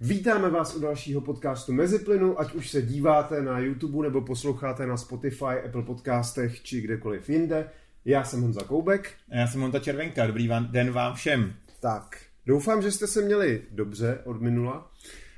[0.00, 4.96] Vítáme vás u dalšího podcastu Meziplynu, ať už se díváte na YouTube nebo posloucháte na
[4.96, 7.70] Spotify, Apple podcastech či kdekoliv jinde.
[8.04, 9.12] Já jsem Honza Koubek.
[9.30, 10.26] A já jsem Honza Červenka.
[10.26, 11.52] Dobrý vám, den vám všem.
[11.80, 14.90] Tak, doufám, že jste se měli dobře od minula.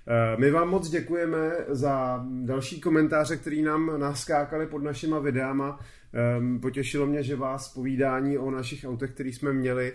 [0.09, 5.80] Eh, my vám moc děkujeme za další komentáře, který nám naskákali pod našima videama.
[6.12, 9.93] Ehm, potěšilo mě, že vás povídání o našich autech, který jsme měli,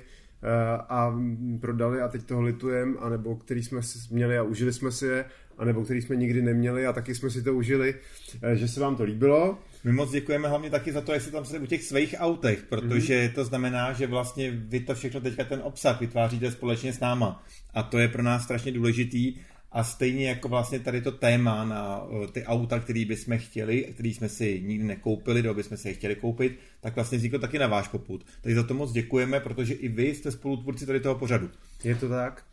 [0.90, 1.14] a
[1.62, 5.26] prodali a teď toho litujeme, anebo který jsme měli a užili jsme si je,
[5.58, 7.96] anebo který jsme nikdy neměli a taky jsme si to užili,
[8.42, 9.58] eh, že se vám to líbilo.
[9.84, 13.28] My moc děkujeme hlavně taky za to, jestli tam jste u těch svých autech, protože
[13.28, 13.34] mm-hmm.
[13.34, 17.84] to znamená, že vlastně vy to všechno teďka ten obsah vytváříte společně s náma a
[17.84, 19.36] to je pro nás strašně důležitý
[19.72, 24.30] a stejně jako vlastně tady to téma na ty auta, který bychom chtěli, který jsme
[24.30, 27.88] si nikdy nekoupili, nebo bychom si je chtěli koupit, tak vlastně vzniklo taky na váš
[27.88, 28.26] poput.
[28.42, 31.50] Takže za to moc děkujeme, protože i vy jste spolutvůrci tady toho pořadu.
[31.84, 32.44] Je to tak.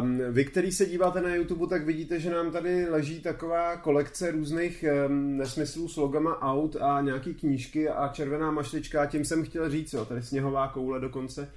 [0.00, 4.30] Um, vy, který se díváte na YouTube, tak vidíte, že nám tady leží taková kolekce
[4.30, 9.06] různých um, nesmyslů s logama aut a nějaký knížky a červená mašlička.
[9.06, 11.48] Tím jsem chtěl říct, jo, tady sněhová koule dokonce.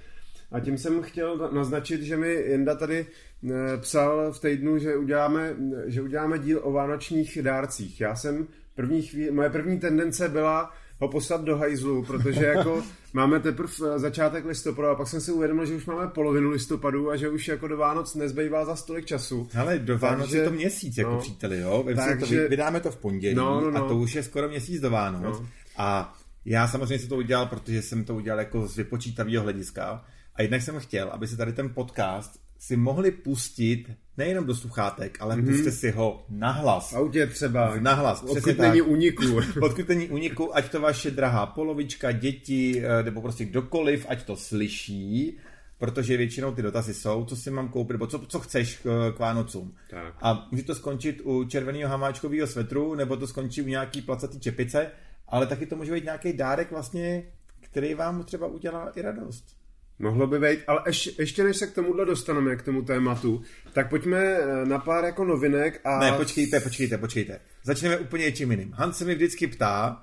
[0.54, 5.56] A tím jsem chtěl naznačit, že mi Jenda tady eh, psal v týdnu, že uděláme,
[5.86, 8.00] že uděláme díl o vánočních dárcích.
[8.00, 13.40] Já jsem první chvíli, moje první tendence byla ho poslat do hajzlu, protože jako máme
[13.40, 17.28] teprve začátek listopadu a pak jsem si uvědomil, že už máme polovinu listopadu a že
[17.28, 19.48] už jako do Vánoc nezbývá za stolik času.
[19.58, 21.84] Ale do Vánoc takže, je to měsíc, jako no, příteli, jo?
[21.96, 23.84] Takže, to, vydáme to v pondělí no, no, no.
[23.84, 25.40] a to už je skoro měsíc do Vánoc.
[25.40, 25.46] No.
[25.76, 30.04] A já samozřejmě jsem to udělal, protože jsem to udělal jako z vypočítavého hlediska.
[30.34, 35.18] A jednak jsem chtěl, aby se tady ten podcast si mohli pustit nejenom do sluchátek,
[35.20, 35.46] ale mm-hmm.
[35.46, 36.92] puste si ho nahlas.
[36.92, 37.76] V autě třeba.
[37.80, 38.22] Nahlas.
[38.22, 39.40] Odkud není uniku.
[39.62, 44.36] Odkud není uniku, ať to vaše drahá polovička, děti, eh, nebo prostě kdokoliv, ať to
[44.36, 45.38] slyší,
[45.78, 49.18] protože většinou ty dotazy jsou, co si mám koupit, nebo co, co chceš k, k
[49.18, 49.74] Vánocům.
[49.90, 50.14] Tak.
[50.22, 54.90] A může to skončit u červeného hamáčkového svetru, nebo to skončí u nějaký placatý čepice,
[55.28, 57.22] ale taky to může být nějaký dárek vlastně,
[57.60, 59.63] který vám třeba udělá i radost.
[59.98, 63.90] Mohlo by být, ale ještě, ještě než se k tomuhle dostaneme, k tomu tématu, tak
[63.90, 65.98] pojďme eh, na pár jako novinek a...
[65.98, 67.40] Ne, počkejte, počkejte, počkejte.
[67.62, 68.72] Začneme úplně něčím jiným.
[68.72, 70.02] Hans se mi vždycky ptá,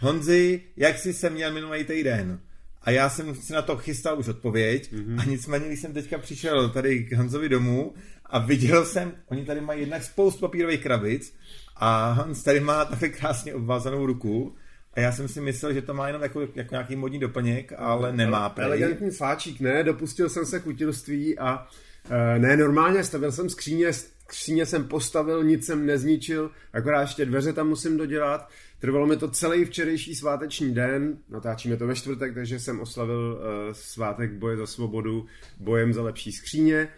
[0.00, 2.40] Honzi, jak jsi se měl minulý týden?
[2.82, 5.20] A já jsem si na to chystal už odpověď mm-hmm.
[5.20, 7.94] a nicméně, když jsem teďka přišel tady k Hanzovi domů
[8.26, 11.34] a viděl jsem, oni tady mají jednak spoustu papírových krabic
[11.76, 14.54] a Hans tady má takhle krásně obvázanou ruku
[14.94, 18.12] a já jsem si myslel, že to má jenom jako, jako nějaký modní doplněk, ale
[18.12, 18.48] nemá.
[18.48, 18.66] Prej.
[18.66, 21.66] Elegantní fáčík, ne, dopustil jsem se k utilství a
[22.10, 27.52] e, ne, normálně stavil jsem skříně, skříně jsem postavil, nic jsem nezničil, akorát ještě dveře
[27.52, 28.48] tam musím dodělat.
[28.78, 33.74] Trvalo mi to celý včerejší sváteční den, natáčíme to ve čtvrtek, takže jsem oslavil e,
[33.74, 35.26] svátek boje za svobodu
[35.60, 36.88] bojem za lepší skříně.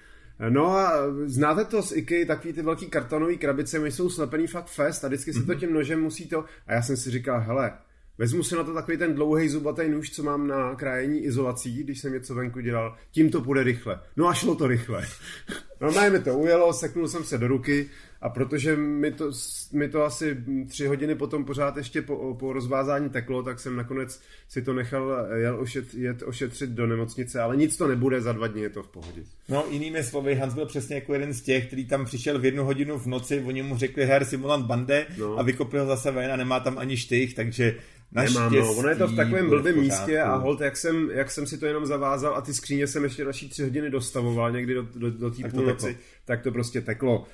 [0.49, 0.93] No a
[1.27, 5.09] znáte to z IKEA, takový ty velký kartonové krabice, my jsou slepený fakt fest a
[5.09, 5.61] vždycky se to mhm.
[5.61, 6.45] tím nožem musí to...
[6.67, 7.73] A já jsem si říkal, hele,
[8.19, 12.01] vezmu si na to takový ten dlouhý zubatý nůž, co mám na krájení izolací, když
[12.01, 14.01] jsem něco venku dělal, tím to půjde rychle.
[14.17, 15.07] No a šlo to rychle.
[15.81, 17.91] Normálně mi to ujelo, seknul jsem se do ruky
[18.25, 19.31] a protože mi to,
[19.73, 20.37] mi to asi
[20.69, 25.27] tři hodiny potom pořád ještě po, po rozvázání teklo, tak jsem nakonec si to nechal
[25.35, 28.83] jel ošet, jet ošetřit do nemocnice, ale nic to nebude, za dva dny je to
[28.83, 29.23] v pohodě.
[29.49, 32.65] No jinými slovy, Hans byl přesně jako jeden z těch, který tam přišel v jednu
[32.65, 35.39] hodinu v noci, oni mu řekli her simulant bande no.
[35.39, 37.75] a vykopil ho zase ven a nemá tam ani štych, takže
[38.13, 38.75] Nemám, no.
[38.75, 41.67] Ono je to v takovém blbém místě a hold, jak jsem, jak jsem si to
[41.67, 45.31] jenom zavázal a ty skříně jsem ještě další tři hodiny dostavoval někdy do, do, do
[45.31, 47.19] té půlnoci, tak to prostě teklo.
[47.19, 47.27] Uh,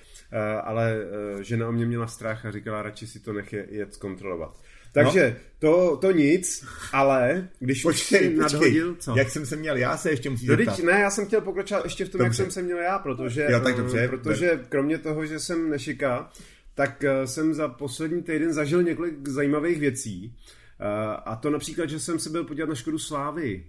[0.63, 0.97] ale
[1.35, 4.57] uh, žena o mě měla strach a říkala, radši si to nech jet zkontrolovat.
[4.93, 5.45] Takže no.
[5.59, 9.15] to, to nic, ale když počkej, už nadhodil, co?
[9.17, 10.79] Jak jsem se měl já, se ještě musíš zeptat.
[10.79, 12.27] Ne, já jsem chtěl pokračovat ještě v tom, dobře.
[12.27, 16.31] jak jsem se měl já, protože, jo, tak dobře, protože kromě toho, že jsem nešika,
[16.75, 20.35] tak jsem za poslední týden zažil několik zajímavých věcí.
[20.81, 20.87] Uh,
[21.25, 23.65] a to například, že jsem se byl podívat na Škodu Slávy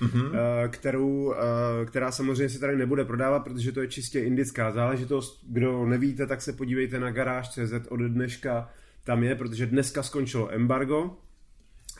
[0.00, 0.30] mm-hmm.
[0.68, 5.44] kterou, eh, která samozřejmě se tady nebude prodávat, protože to je čistě indická záležitost.
[5.48, 8.70] Kdo nevíte, tak se podívejte na garáž.cz od dneška
[9.04, 11.16] tam je, protože dneska skončilo embargo.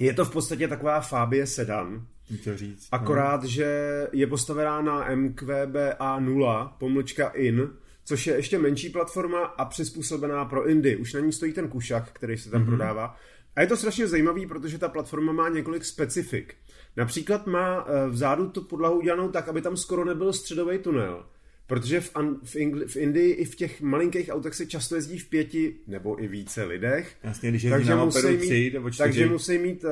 [0.00, 2.06] Je to v podstatě taková Fabie sedan,
[2.54, 2.88] říct.
[2.92, 3.48] Akorát, no.
[3.48, 7.70] že je postavená na MQBA 0, pomlčka IN,
[8.04, 10.96] což je ještě menší platforma a přizpůsobená pro Indy.
[10.96, 12.66] Už na ní stojí ten kušak, který se tam mm-hmm.
[12.66, 13.16] prodává.
[13.56, 16.54] A je to strašně zajímavý, protože ta platforma má několik specifik.
[16.96, 21.26] Například má eh, vzadu tu podlahu udělanou tak, aby tam skoro nebyl středový tunel.
[21.66, 22.10] Protože v,
[22.44, 26.22] v, Ingl- v Indii i v těch malinkých autech se často jezdí v pěti nebo
[26.22, 27.16] i více lidech.
[27.22, 29.90] Jasně, když takže musí mít, tři, nebo takže musí mít, uh,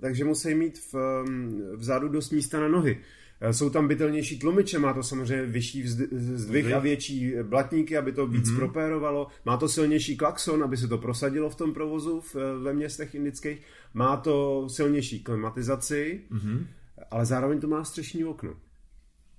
[0.00, 3.00] takže musí mít v, um, vzadu dost místa na nohy.
[3.40, 8.26] Eh, jsou tam bytelnější tlumiče, má to samozřejmě vyšší zdvih a větší blatníky, aby to
[8.26, 8.56] víc mm-hmm.
[8.56, 9.26] propérovalo.
[9.44, 13.60] Má to silnější klakson, aby se to prosadilo v tom provozu v, ve městech indických.
[13.94, 16.66] Má to silnější klimatizaci, mm-hmm.
[17.10, 18.54] ale zároveň to má střešní okno.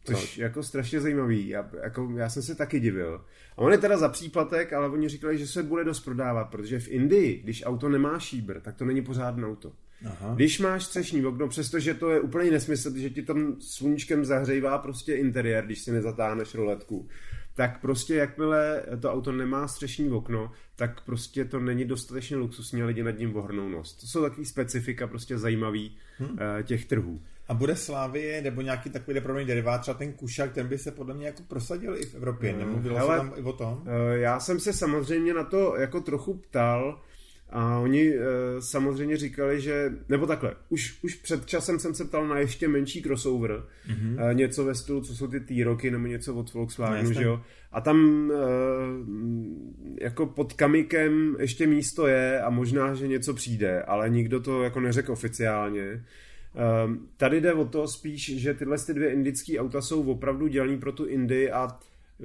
[0.06, 0.44] Což no.
[0.44, 1.48] jako strašně zajímavý.
[1.48, 3.26] Já, jako, já jsem se taky divil.
[3.58, 6.80] A on je teda za příplatek, ale oni říkali, že se bude dost prodávat, protože
[6.80, 9.74] v Indii, když auto nemá šíbr, tak to není pořádné auto.
[10.06, 10.34] Aha.
[10.36, 15.16] Když máš střešní okno, přestože to je úplně nesmysl, že ti tam sluníčkem zahřejvá prostě
[15.16, 17.08] interiér, když si nezatáhneš roletku,
[17.56, 22.86] tak prostě jakmile to auto nemá střešní okno, tak prostě to není dostatečně luxusní a
[22.86, 23.96] lidi nad ním vohrnou nos.
[23.96, 26.38] To jsou takový specifika prostě zajímavý hmm.
[26.64, 27.22] těch trhů.
[27.48, 31.14] A bude Slávie nebo nějaký takový depravný derivát, třeba ten Kušak, ten by se podle
[31.14, 32.54] mě jako prosadil i v Evropě.
[32.54, 33.84] Nemluvilo se tam i o tom?
[33.86, 37.02] Eh, já jsem se samozřejmě na to jako trochu ptal,
[37.52, 38.22] a oni e,
[38.60, 43.02] samozřejmě říkali, že, nebo takhle, už, už před časem jsem se ptal na ještě menší
[43.02, 44.30] crossover, mm-hmm.
[44.30, 47.42] e, něco ve stylu, co jsou ty T-roky, nebo něco od Volkswagenu, no, že jo.
[47.72, 48.36] A tam e,
[50.04, 54.80] jako pod kamikem ještě místo je a možná, že něco přijde, ale nikdo to jako
[54.80, 55.84] neřekl oficiálně.
[55.84, 56.02] E,
[57.18, 60.92] tady jde o to spíš, že tyhle ty dvě indické auta jsou opravdu dělaný pro
[60.92, 61.68] tu Indii a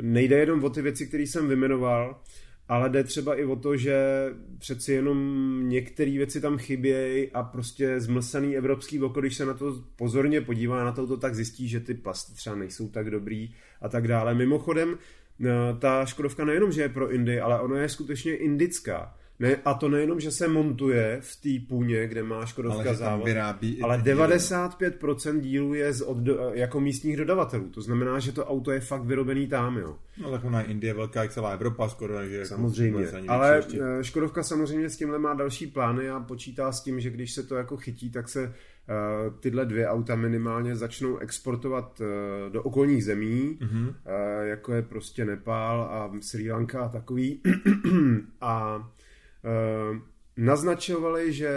[0.03, 2.21] nejde jenom o ty věci, které jsem vymenoval,
[2.69, 3.97] ale jde třeba i o to, že
[4.59, 9.83] přeci jenom některé věci tam chybějí a prostě zmlsaný evropský oko, když se na to
[9.97, 13.89] pozorně podívá na to, to tak zjistí, že ty plasty třeba nejsou tak dobrý a
[13.89, 14.35] tak dále.
[14.35, 14.99] Mimochodem,
[15.41, 15.49] eh,
[15.79, 19.15] ta Škodovka nejenom, že je pro Indy, ale ona je skutečně indická.
[19.39, 23.25] Ne, a to nejenom, že se montuje v té půně, kde má Škodovka ale závod,
[23.25, 26.19] vyrábí ale 95% dílů je z od,
[26.53, 27.69] jako místních dodavatelů.
[27.69, 29.97] To znamená, že to auto je fakt vyrobený tam, jo.
[30.23, 32.15] No tak ona Indie velká jak celá Evropa skoro.
[32.15, 33.05] Takže jako samozřejmě.
[33.05, 33.81] Jako ale ještě.
[33.83, 37.43] Eh, Škodovka samozřejmě s tímhle má další plány a počítá s tím, že když se
[37.43, 38.55] to jako chytí, tak se
[39.27, 43.89] Uh, tyhle dvě auta minimálně začnou exportovat uh, do okolních zemí, mm-hmm.
[43.89, 43.95] uh,
[44.43, 47.43] jako je prostě Nepál a Sri Lanka a takový.
[48.41, 49.06] a Eh,
[50.37, 51.51] naznačovali, že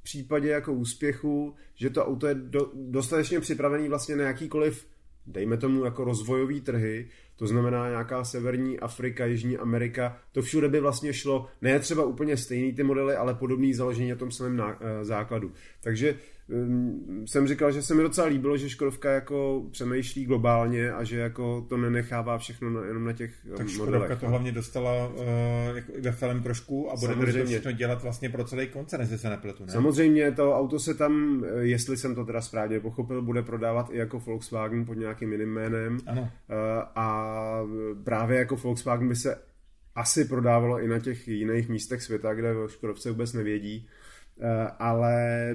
[0.00, 4.86] v případě jako úspěchu, že to auto je do, dostatečně připravený vlastně na jakýkoliv,
[5.26, 10.80] dejme tomu jako rozvojový trhy, to znamená nějaká severní Afrika, Jižní Amerika, to všude by
[10.80, 15.04] vlastně šlo, ne třeba úplně stejný ty modely, ale podobný založení na tom samém eh,
[15.04, 15.52] základu.
[15.80, 16.18] Takže
[16.50, 21.18] Ehm, jsem říkal, že se mi docela líbilo, že Škodovka jako přemýšlí globálně a že
[21.18, 23.72] jako to nenechává všechno na, jenom na těch tak modelech.
[23.74, 24.30] Škodovka to no.
[24.30, 28.68] hlavně dostala uh, jako ve filem trošku a bude to všechno dělat vlastně pro celý
[28.68, 29.72] koncern, jestli se nepletu, ne?
[29.72, 33.98] Samozřejmě to auto se tam, eh, jestli jsem to teda správně pochopil, bude prodávat i
[33.98, 35.98] jako Volkswagen pod nějakým jiným jménem.
[36.06, 36.22] Ano.
[36.22, 36.28] Uh,
[36.94, 37.60] a
[38.04, 39.38] právě jako Volkswagen by se
[39.94, 43.88] asi prodávalo i na těch jiných místech světa, kde Škodovce vůbec nevědí.
[44.78, 45.48] Ale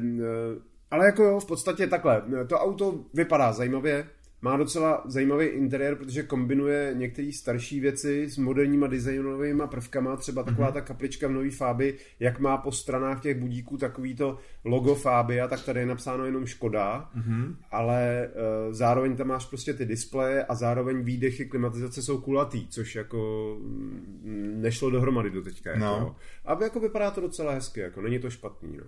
[0.91, 2.23] ale jako jo, v podstatě takhle.
[2.47, 4.07] To auto vypadá zajímavě,
[4.41, 10.69] má docela zajímavý interiér, protože kombinuje některé starší věci s moderníma designovými prvkama, třeba taková
[10.69, 10.73] mm-hmm.
[10.73, 15.41] ta kaplička v nový Fáby, jak má po stranách těch budíků takový to logo Fáby
[15.41, 17.55] a tak tady je napsáno jenom Škoda, mm-hmm.
[17.71, 18.29] ale
[18.67, 23.57] uh, zároveň tam máš prostě ty displeje a zároveň výdechy klimatizace jsou kulatý, což jako
[23.61, 25.69] mm, nešlo dohromady do teďka.
[25.69, 26.15] Jako, no.
[26.45, 28.77] A jako vypadá to docela hezky, jako není to špatný.
[28.77, 28.83] No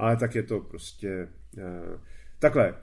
[0.00, 1.28] ale tak je to prostě...
[1.56, 2.00] Uh,
[2.38, 2.74] takhle, uh,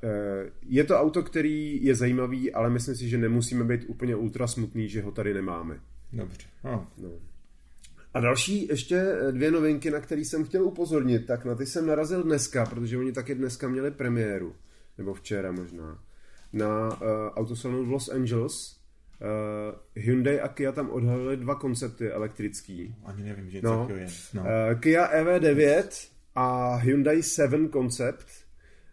[0.62, 4.90] je to auto, který je zajímavý, ale myslím si, že nemusíme být úplně ultra smutný,
[4.90, 5.80] že ho tady nemáme.
[6.14, 6.48] Dobře.
[6.64, 6.84] Oh.
[6.98, 7.10] No.
[8.14, 12.24] A další ještě dvě novinky, na které jsem chtěl upozornit, tak na ty jsem narazil
[12.24, 14.56] dneska, protože oni taky dneska měli premiéru,
[14.98, 16.00] nebo včera možná,
[16.54, 16.98] na uh,
[17.36, 18.78] autosalonu v Los Angeles.
[19.22, 22.96] Uh, Hyundai a Kia tam odhalili dva koncepty elektrický.
[23.06, 23.88] Ani nevím, že no.
[23.96, 24.08] je.
[24.34, 24.42] No.
[24.42, 25.84] Uh, Kia EV9
[26.40, 28.28] a Hyundai 7 Concept.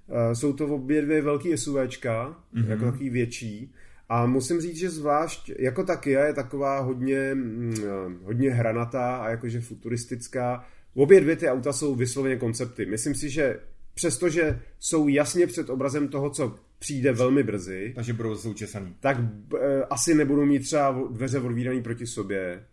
[0.06, 2.70] Uh, jsou to obě dvě velký SUVčka, mm-hmm.
[2.70, 3.74] jako takový větší.
[4.08, 7.74] A musím říct, že zvlášť, jako ta Kia je taková hodně, mm,
[8.22, 10.64] hodně hranatá a jakože futuristická.
[10.94, 12.86] Obě dvě ty auta jsou vysloveně koncepty.
[12.86, 13.60] Myslím si, že
[13.94, 17.92] přestože jsou jasně před obrazem toho, co přijde velmi brzy.
[17.94, 18.94] Takže budou součesaný.
[19.00, 19.16] Tak
[19.60, 22.64] e, asi nebudou mít třeba dveře odvíraný proti sobě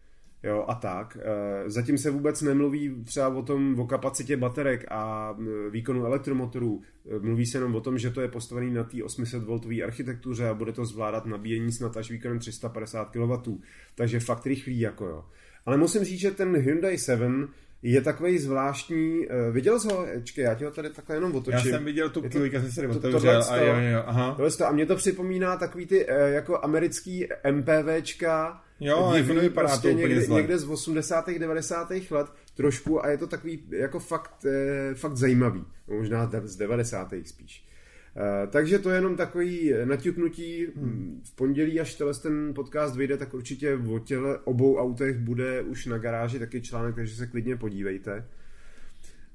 [0.43, 1.17] jo, a tak.
[1.21, 5.33] Eh, zatím se vůbec nemluví třeba o tom, o kapacitě baterek a
[5.69, 6.81] výkonu elektromotorů.
[7.15, 10.50] Eh, mluví se jenom o tom, že to je postavený na té 800 V architektuře
[10.50, 13.51] a bude to zvládat nabíjení snad až výkonem 350 kW.
[13.95, 15.25] Takže fakt rychlý, jako jo.
[15.65, 17.48] Ale musím říct, že ten Hyundai 7
[17.83, 19.27] je takový zvláštní.
[19.27, 20.05] Uh, viděl jsi ho?
[20.23, 21.71] Čekaj, já ti ho tady takhle jenom otočím.
[21.71, 24.35] Já jsem viděl tu kýlíka, jsem se otevřel a jo, jo, aha.
[24.35, 29.88] Tohle a mě to připomíná takový ty uh, jako americký MPVčka, Jo, divný, vypadá prostě
[29.88, 30.41] to někde, zle.
[30.41, 31.29] někde z 80.
[31.29, 31.91] 90.
[32.11, 35.65] let trošku a je to takový jako fakt, eh, fakt zajímavý.
[35.88, 37.13] Možná z 90.
[37.25, 37.65] spíš.
[38.15, 40.67] Uh, takže to je jenom takový naťuknutí.
[40.75, 41.21] Hmm.
[41.25, 45.85] V pondělí, až tenhle ten podcast vyjde, tak určitě o těle obou autech bude už
[45.85, 48.25] na garáži taky článek, takže se klidně podívejte.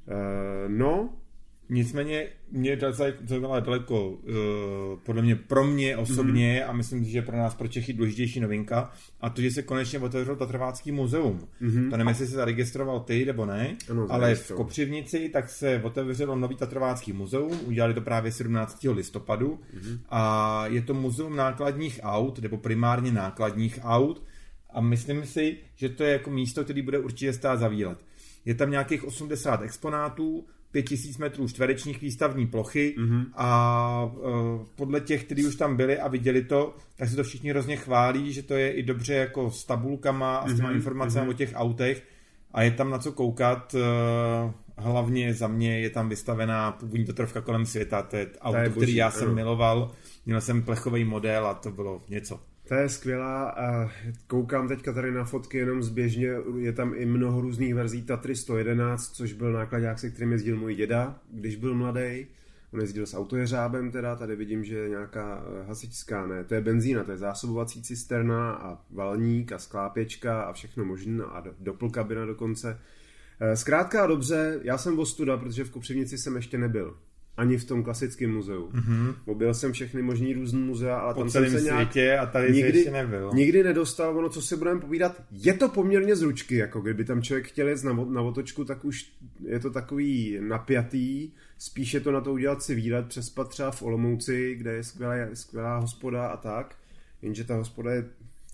[0.07, 1.15] Uh, no,
[1.69, 2.79] Nicméně mě
[3.27, 4.19] zaujala daleko, uh,
[5.03, 6.71] podle mě, pro mě osobně mm-hmm.
[6.71, 9.99] a myslím si, že pro nás, pro Čechy, důležitější novinka a to, že se konečně
[9.99, 11.49] otevřel Tatrvácký muzeum.
[11.63, 11.91] Mm-hmm.
[11.91, 16.37] To nevím, jestli se zaregistroval ty nebo ne, ano, ale v Kopřivnici tak se otevřelo
[16.37, 18.87] nový Tatrvácký muzeum, udělali to právě 17.
[18.93, 19.99] listopadu mm-hmm.
[20.09, 24.23] a je to muzeum nákladních aut, nebo primárně nákladních aut
[24.71, 27.99] a myslím si, že to je jako místo, který bude určitě stát za výlet.
[28.45, 30.47] Je tam nějakých 80 exponátů,
[30.83, 33.25] 5000 metrů čtverečních výstavní plochy mm-hmm.
[33.35, 37.51] a uh, podle těch, kteří už tam byli a viděli to, tak se to všichni
[37.51, 40.75] hrozně chválí, že to je i dobře jako s tabulkama a s těma mm-hmm.
[40.75, 41.31] informacemi mm-hmm.
[41.31, 42.03] o těch autech
[42.53, 43.75] a je tam na co koukat.
[43.75, 48.71] Uh, hlavně za mě je tam vystavená původní Tatrovka kolem světa, to je auto, je
[48.71, 49.91] který já jsem miloval.
[50.27, 52.41] Měl jsem plechový model a to bylo něco.
[52.69, 53.91] To je skvělá a
[54.27, 59.13] koukám teďka tady na fotky jenom zběžně, je tam i mnoho různých verzí Tatry 111,
[59.13, 62.27] což byl nákladák, se kterým jezdil můj děda, když byl mladý.
[62.73, 66.61] On jezdil s autojeřábem teda, tady vidím, že je nějaká eh, hasičská, ne, to je
[66.61, 72.79] benzína, to je zásobovací cisterna a valník a sklápěčka a všechno možné a doplkabina dokonce.
[73.41, 76.97] Eh, zkrátka a dobře, já jsem ostuda, protože v Kopřivnici jsem ještě nebyl
[77.37, 78.69] ani v tom klasickém muzeu.
[78.69, 79.15] Mm-hmm.
[79.25, 82.53] Objel jsem všechny možný různý muzea, ale po tam jsem se nějak světě a tady
[82.53, 83.31] nikdy, ještě nebyl.
[83.35, 84.19] nikdy nedostal.
[84.19, 87.69] Ono, co si budeme povídat, je to poměrně z ručky, jako kdyby tam člověk chtěl
[87.69, 89.13] jít na, na otočku, tak už
[89.45, 91.31] je to takový napjatý.
[91.59, 95.79] Spíše to na to udělat si výlet, přespat třeba v Olomouci, kde je skvělá, skvělá
[95.79, 96.77] hospoda a tak.
[97.23, 98.05] Jenže ta hospoda je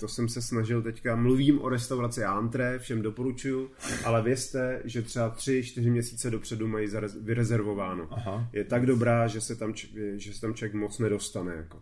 [0.02, 3.70] to jsem se snažil teďka, mluvím o restauraci Antre, všem doporučuju,
[4.04, 6.88] ale vězte, že třeba tři, čtyři měsíce dopředu mají
[7.20, 8.08] vyrezervováno.
[8.10, 8.48] Aha.
[8.52, 9.74] Je tak dobrá, že se tam,
[10.16, 11.54] že se tam člověk moc nedostane.
[11.56, 11.78] Jako.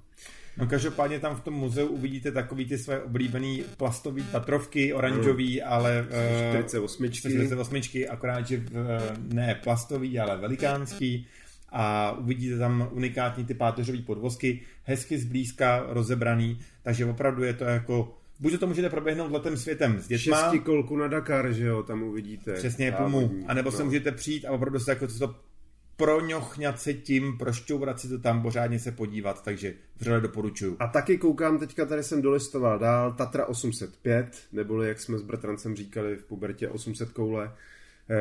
[0.57, 5.73] No každopádně tam v tom muzeu uvidíte takový ty své oblíbený plastový tatrovky, oranžový, no.
[5.73, 6.07] ale...
[6.51, 7.11] 48.
[7.11, 8.63] 48, akorát, že
[9.33, 11.27] ne plastový, ale velikánský
[11.73, 18.17] a uvidíte tam unikátní ty páteřové podvozky, hezky zblízka rozebraný, takže opravdu je to jako
[18.41, 20.37] buď to můžete proběhnout letem světem s dětma.
[20.37, 22.53] Šesti kolku na Dakar, že jo, tam uvidíte.
[22.53, 23.31] Přesně, pumu.
[23.47, 23.77] A nebo no.
[23.77, 25.35] se můžete přijít a opravdu se jako to
[25.97, 30.77] proňochňat se tím, prošťourat si to tam, pořádně se podívat, takže vřele doporučuju.
[30.79, 35.77] A taky koukám, teďka tady jsem dolistoval dál, Tatra 805, neboli jak jsme s bratrancem
[35.77, 37.53] říkali v pubertě 800 koule,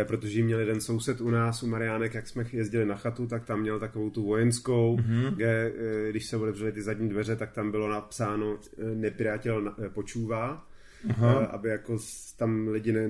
[0.04, 3.46] protože jí měl jeden soused u nás, u Mariánek, jak jsme jezdili na chatu, tak
[3.46, 5.36] tam měl takovou tu vojenskou, mm-hmm.
[5.36, 5.72] kde,
[6.08, 10.66] eh, když se otevřely ty zadní dveře, tak tam bylo napsáno eh, nepřátel počůvá.
[11.10, 11.46] Aha.
[11.46, 11.98] aby jako
[12.38, 13.10] tam lidi, ne,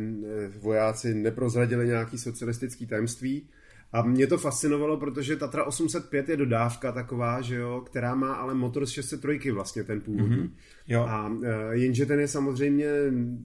[0.60, 3.50] vojáci neprozradili nějaký socialistický tajemství.
[3.94, 8.54] A mě to fascinovalo, protože Tatra 805 je dodávka taková, že jo, která má ale
[8.54, 10.38] motor z 603 vlastně ten původní.
[10.38, 10.52] Mm-hmm.
[10.88, 11.02] Jo.
[11.02, 11.32] A
[11.72, 12.88] jenže ten je samozřejmě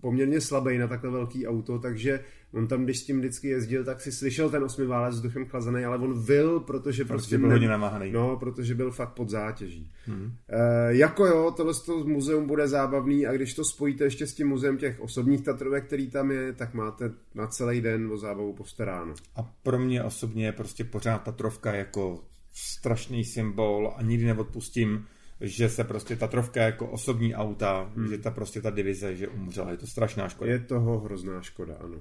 [0.00, 2.20] poměrně slabý na takhle velký auto, takže
[2.54, 5.98] On tam, když s tím vždycky jezdil, tak si slyšel ten osmiválec vzduchem chlazený, ale
[5.98, 8.12] on vil, protože prostě byl hodně namáhaný.
[8.12, 9.90] No, protože byl fakt pod zátěží.
[10.06, 10.32] Hmm.
[10.48, 14.48] E, jako jo, tohle to muzeum bude zábavný a když to spojíte ještě s tím
[14.48, 19.14] muzeem těch osobních Tatrovek, který tam je, tak máte na celý den o zábavu postaráno.
[19.36, 25.06] A pro mě osobně je prostě pořád Tatrovka jako strašný symbol a nikdy neodpustím
[25.40, 28.08] že se prostě Tatrovka jako osobní auta, hmm.
[28.08, 29.70] že ta prostě ta divize, že umřela.
[29.70, 30.50] Je to strašná škoda.
[30.50, 31.96] Je toho hrozná škoda, ano.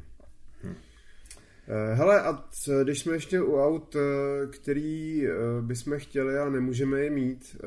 [1.67, 1.97] Hmm.
[1.97, 2.43] Hele, a
[2.83, 7.57] když jsme ještě u aut, eh, který eh, bychom chtěli a nemůžeme je mít,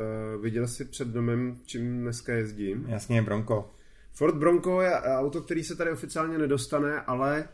[0.42, 2.84] viděl jsi před domem, čím dneska jezdím?
[2.88, 3.70] Jasně, Bronco.
[4.12, 7.48] Ford Bronco je auto, který se tady oficiálně nedostane, ale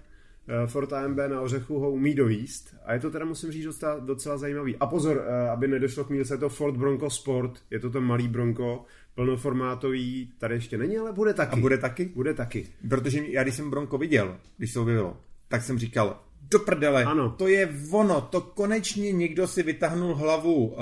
[0.67, 4.37] Ford AMB na Ořechu ho umí dovíst a je to teda, musím říct, docela, docela
[4.37, 4.77] zajímavý.
[4.77, 8.29] A pozor, aby nedošlo k mílce, je to Ford Bronco Sport, je to ten malý
[8.29, 8.85] Bronco,
[9.15, 11.57] plnoformátový, tady ještě není, ale bude taky.
[11.57, 12.05] A bude taky?
[12.15, 12.67] Bude taky.
[12.89, 15.17] Protože já, když jsem Bronco viděl, když se objevilo,
[15.49, 16.21] tak jsem říkal,
[16.53, 17.35] do prdele, ano.
[17.39, 20.75] to je ono, to konečně někdo si vytáhnul hlavu uh,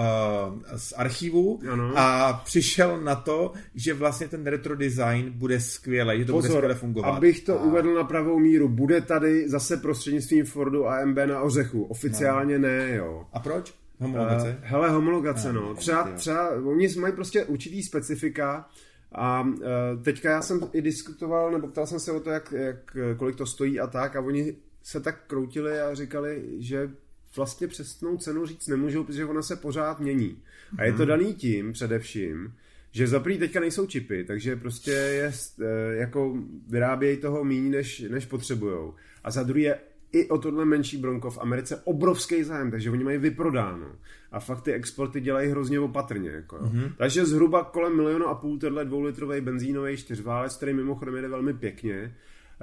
[0.76, 1.92] z archivu ano.
[1.96, 6.58] a přišel na to, že vlastně ten retro design bude skvělý, že to Pozor, bude
[6.58, 7.16] skvěle fungovat.
[7.16, 7.62] abych to a...
[7.62, 12.68] uvedl na pravou míru, bude tady zase prostřednictvím Fordu AMB na Ořechu, oficiálně no.
[12.68, 13.26] ne, jo.
[13.32, 13.74] A proč?
[14.00, 14.58] Homologace?
[14.58, 15.60] Uh, hele, homologace, no.
[15.60, 15.74] no.
[15.74, 18.68] Třeba, třeba, oni mají prostě určitý specifika,
[19.12, 19.56] a uh,
[20.02, 23.46] teďka já jsem i diskutoval, nebo ptal jsem se o to, jak, jak, kolik to
[23.46, 26.90] stojí a tak, a oni se tak kroutili a říkali, že
[27.36, 30.42] vlastně přesnou cenu říct nemůžou, protože ona se pořád mění.
[30.78, 31.08] A je to mhm.
[31.08, 32.54] daný tím především,
[32.92, 36.36] že za prvý teďka nejsou čipy, takže prostě je, eh, jako
[36.68, 38.94] vyrábějí toho méně, než, než potřebujou.
[39.24, 39.78] A za druhý je
[40.12, 43.86] i o tohle menší bronko v Americe obrovský zájem, takže oni mají vyprodáno.
[44.32, 46.30] A fakt ty exporty dělají hrozně opatrně.
[46.30, 46.62] Jako jo.
[46.62, 46.92] Mm-hmm.
[46.96, 52.14] Takže zhruba kolem milionu a půl tenhle dvoulitrový benzínový čtyřválec, který mimochodem jede velmi pěkně.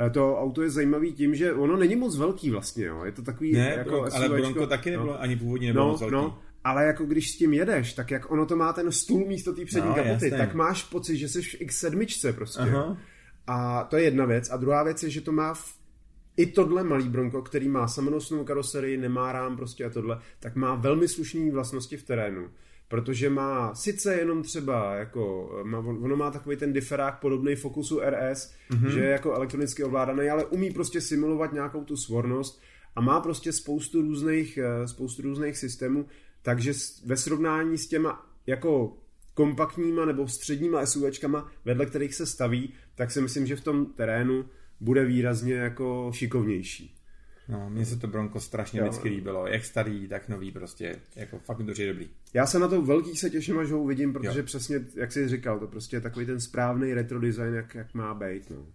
[0.06, 3.04] Eh, to auto je zajímavý tím, že ono není moc velký vlastně, jo.
[3.06, 5.22] je to takový ne, jako ale Bronco taky nebylo, no.
[5.22, 6.16] ani původně nebylo no, moc velký.
[6.16, 9.54] No, ale jako když s tím jedeš, tak jak ono to má ten stůl místo
[9.54, 10.32] té přední No, kapoty, jasně.
[10.32, 12.60] tak máš pocit, že jsi v X7 prostě.
[12.60, 12.98] Aha.
[13.48, 14.50] A to je jedna věc.
[14.50, 15.78] A druhá věc je, že to má v
[16.38, 20.76] i tohle malý Bronco, který má samonosnou karoserii, nemá rám prostě a tohle, tak má
[20.76, 22.50] velmi slušné vlastnosti v terénu.
[22.88, 28.54] Protože má sice jenom třeba, jako, má, ono má takový ten diferák podobný Focusu RS,
[28.72, 28.88] mm-hmm.
[28.88, 32.62] že je jako elektronicky ovládaný, ale umí prostě simulovat nějakou tu svornost
[32.96, 36.06] a má prostě spoustu různých, eh, spoustu různých systémů,
[36.42, 36.74] takže
[37.06, 38.98] ve srovnání s těma jako
[39.34, 44.46] kompaktníma nebo středníma SUVčkama, vedle kterých se staví, tak si myslím, že v tom terénu
[44.80, 46.97] bude výrazně jako šikovnější.
[47.50, 48.86] No, mně se to Bronco strašně Jo.
[48.86, 49.48] vždycky líbilo.
[49.48, 50.96] Jak starý, tak nový prostě.
[51.16, 52.10] Jako fakt je dobrý.
[52.34, 54.46] Já se na to velký se těším, až ho uvidím, protože Jo.
[54.46, 58.14] přesně, jak jsi říkal, to prostě je takový ten správný retro design, jak, jak má
[58.14, 58.50] být.
[58.50, 58.66] No.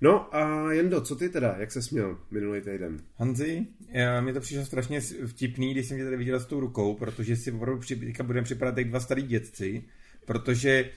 [0.00, 3.00] no a Jendo, co ty teda, jak se směl minulý týden?
[3.16, 6.94] Honzi, eh, mi to přišlo strašně vtipný, když jsem tě tady viděl s tou rukou,
[6.94, 9.84] protože si opravdu při, budeme připadat jak dva starý dětci,
[10.24, 10.90] protože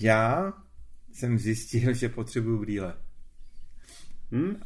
[0.00, 0.52] já
[1.12, 2.94] jsem zjistil, že potřebuju brýle.
[4.34, 4.48] Hm?
[4.48, 4.56] Uh,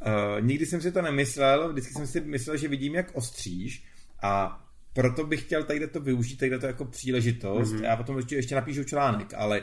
[0.40, 3.84] nikdy jsem si to nemyslel, vždycky jsem si myslel, že vidím, jak ostříš
[4.22, 7.72] a proto bych chtěl tady to využít, tady to jako příležitost.
[7.72, 7.84] Mm-hmm.
[7.84, 9.62] Já potom ještě, ještě napíšu článek, ale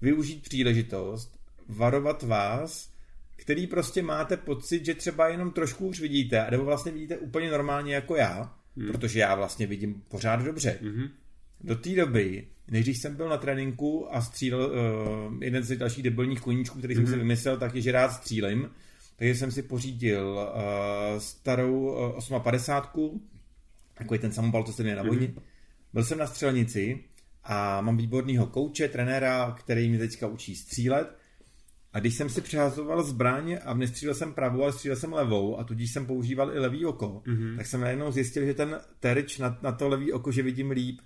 [0.00, 1.38] využít příležitost,
[1.68, 2.92] varovat vás,
[3.36, 7.94] který prostě máte pocit, že třeba jenom trošku už vidíte, nebo vlastně vidíte úplně normálně
[7.94, 8.86] jako já, mm.
[8.86, 10.78] protože já vlastně vidím pořád dobře.
[10.82, 11.08] Mhm.
[11.60, 16.02] Do té doby, než když jsem byl na tréninku a střílel uh, jeden z dalších
[16.02, 18.70] debilních koníčků, který jsem si vymyslel, tak je, že rád střílím,
[19.20, 21.80] takže jsem si pořídil uh, starou
[22.30, 23.28] uh, 58,
[23.94, 25.34] takový ten samopal, co se jmenuje na vojně.
[25.92, 27.04] Byl jsem na střelnici
[27.44, 31.18] a mám výborného kouče, trenéra, který mě teďka učí střílet.
[31.92, 35.64] A když jsem si přehazoval zbraň a nestřílel jsem pravou, ale střílel jsem levou a
[35.64, 37.56] tudíž jsem používal i levý oko, mm-hmm.
[37.56, 41.00] tak jsem najednou zjistil, že ten terč na, na to levý oko, že vidím líp.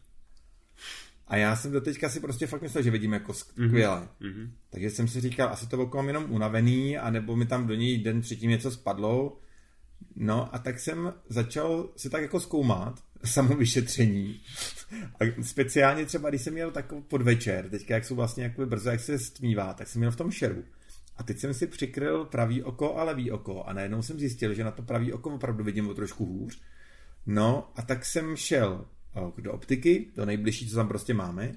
[1.29, 4.09] A já jsem doteďka si prostě fakt myslel, že vidím jako skvěle.
[4.21, 4.51] Mm-hmm.
[4.71, 8.21] Takže jsem si říkal, asi to mám jenom unavený, anebo mi tam do něj den
[8.21, 9.41] předtím něco spadlo.
[10.17, 14.41] No a tak jsem začal si tak jako zkoumat samovyšetření.
[15.21, 19.01] A speciálně třeba, když jsem měl takový podvečer, teďka jak jsou vlastně jakoby brzo, jak
[19.01, 20.65] se stmívá, tak jsem měl v tom šeru.
[21.17, 24.65] A teď jsem si přikryl pravý oko a levý oko a najednou jsem zjistil, že
[24.65, 26.61] na to pravý oko opravdu vidím o trošku hůř.
[27.27, 28.85] No a tak jsem šel
[29.43, 31.55] do optiky, do nejbližší, co tam prostě máme.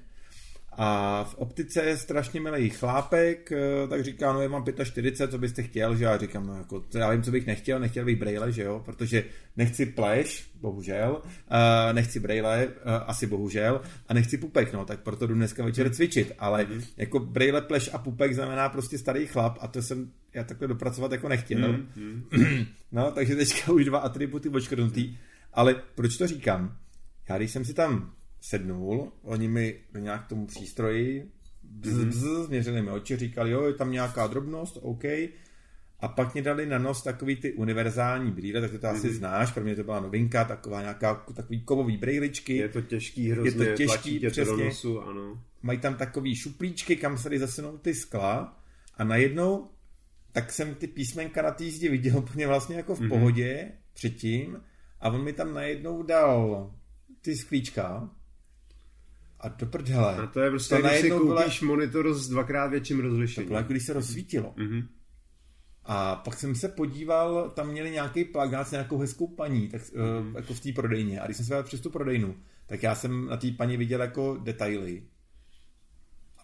[0.80, 5.38] A v optice je strašně milý chlápek, eh, tak říká, no já mám 45, co
[5.38, 8.52] byste chtěl, že já říkám, no jako, já vím, co bych nechtěl, nechtěl bych brejle,
[8.52, 9.24] že jo, protože
[9.56, 12.72] nechci pleš, bohužel, uh, nechci brejle, uh,
[13.06, 16.82] asi bohužel, a nechci pupek, no, tak proto jdu dneska večer cvičit, ale mm.
[16.96, 21.12] jako brejle, pleš a pupek znamená prostě starý chlap a to jsem já takhle dopracovat
[21.12, 21.72] jako nechtěl.
[21.96, 22.24] Mm.
[22.92, 25.18] no, takže teďka už dva atributy očkrtnutý,
[25.52, 26.76] ale proč to říkám?
[27.28, 31.30] Já když jsem si tam sednul, oni mi nějak tomu přístroji
[31.62, 35.04] bzz, bzz, změřili mi oči, říkali, jo, je tam nějaká drobnost, OK.
[36.00, 39.52] A pak mě dali na nos takový ty univerzální brýle, tak to, to asi znáš,
[39.52, 42.56] pro mě to byla novinka, taková nějaká, takový kovový brejličky.
[42.56, 44.64] Je to těžký hrozně, je to těžký, tě to do přesně.
[44.64, 45.42] nosu, ano.
[45.62, 48.62] Mají tam takový šuplíčky, kam se zasunout ty skla
[48.96, 49.68] a najednou
[50.32, 54.60] tak jsem ty písmenka na té zdi viděl úplně vlastně jako v pohodě předtím
[55.00, 56.74] a on mi tam najednou dal
[57.22, 58.10] ty sklíčka
[59.40, 60.16] a do prdele.
[60.16, 63.46] A to je prostě, to když si najednou byla- koupíš monitor s dvakrát větším rozlišením.
[63.48, 64.54] bylo jako když se rozsvítilo.
[64.56, 64.88] Mhm.
[65.84, 69.82] A pak jsem se podíval, tam měli nějaký plagát s nějakou hezkou paní, tak,
[70.20, 70.34] mm.
[70.36, 71.20] jako v té prodejně.
[71.20, 74.36] A když jsem se přes tu prodejnu, tak já jsem na té paní viděl jako
[74.42, 75.02] detaily.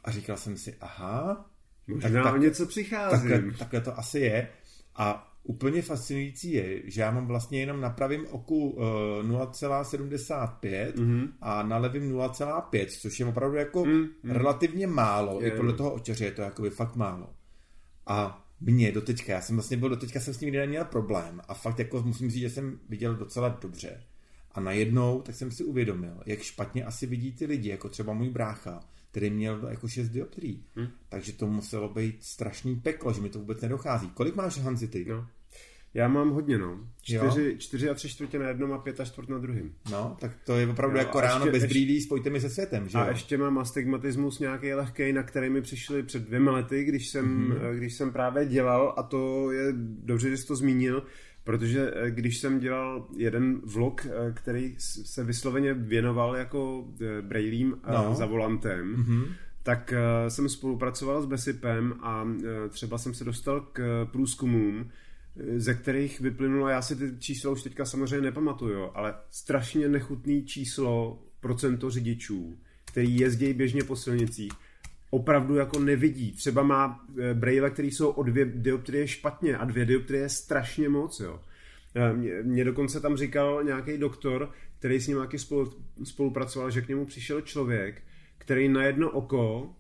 [0.04, 1.50] A říkal jsem si, aha,
[1.87, 3.30] Možná tak- o něco přicházím.
[3.30, 4.48] takhle, takhle to asi je.
[4.96, 11.28] A úplně fascinující je, že já mám vlastně jenom na pravém oku uh, 0,75 mm-hmm.
[11.40, 14.30] a na levém 0,5, což je opravdu jako mm, mm.
[14.30, 15.40] relativně málo.
[15.40, 17.30] Je, I podle toho očeře je to jakoby fakt málo.
[18.07, 21.54] A mě doteďka, já jsem vlastně byl doteďka, jsem s tím nikdy neměl problém a
[21.54, 24.02] fakt jako musím říct, že jsem viděl docela dobře.
[24.52, 28.30] A najednou tak jsem si uvědomil, jak špatně asi vidí ty lidi, jako třeba můj
[28.30, 28.80] brácha,
[29.14, 30.64] který měl jako 6 dioptrií.
[30.77, 30.87] Hmm.
[31.09, 34.11] Takže to muselo být strašný peklo, že mi to vůbec nedochází.
[34.14, 35.05] Kolik máš Hanzi ty?
[35.09, 35.27] No.
[35.94, 36.79] Já mám hodně, no.
[37.09, 37.31] Jo?
[37.31, 39.72] Čtyři, čtyři a tři čtvrtě na jednom a pět a čtvrt na druhém.
[39.90, 42.88] No, tak to je opravdu Jo, jako ráno ještě- bez brýlí, spojte mi se světem,
[42.88, 43.11] že A jo?
[43.11, 47.53] ještě mám astigmatismus nějaký lehký, na který mi přišli před dvěma lety, když jsem, Mhm.
[47.53, 47.74] mm-hmm.
[47.77, 51.03] když jsem právě dělal, a to je dobře, že jsi to zmínil,
[51.44, 57.76] protože eh, když jsem dělal jeden vlog, eh, který se vysloveně věnoval jako eh, brailím
[57.92, 58.14] no.
[58.14, 59.26] za volantem, mm-hmm.
[59.62, 59.94] tak
[60.28, 62.28] jsem spolupracoval s Besipem a
[62.68, 64.90] třeba jsem se dostal k průzkumům,
[65.57, 71.22] ze kterých vyplynulo, já si ty čísla už teďka samozřejmě nepamatuju, ale strašně nechutný číslo
[71.40, 74.52] procento řidičů, který jezdí běžně po silnicích,
[75.14, 76.33] opravdu jako nevidí.
[76.33, 80.88] Třeba má eh, braille, který jsou o dvě dioptrie špatně a dvě dioptrie je strašně
[80.88, 81.40] moc, jo.
[81.94, 85.72] Eh, mě, mě dokonce tam říkal nějaký doktor, který s ním nějaký spolu,
[86.05, 88.03] spolupracoval, že k němu přišel člověk,
[88.38, 89.74] který na jedno oko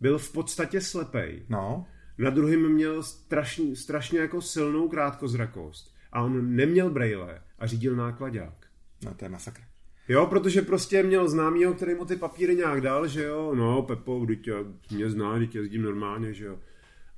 [0.00, 1.42] byl v podstatě slepej.
[1.48, 1.86] No.
[2.18, 5.94] Na druhém měl strašně, strašně jako silnou krátkozrakost.
[6.12, 8.66] A on neměl braille a řídil nákladák.
[9.04, 9.67] No to je masakr.
[10.08, 14.26] Jo, protože prostě měl známýho, který mu ty papíry nějak dal, že jo, no Pepo,
[14.42, 14.54] tě,
[14.90, 16.58] mě zná, tě jezdím normálně, že jo.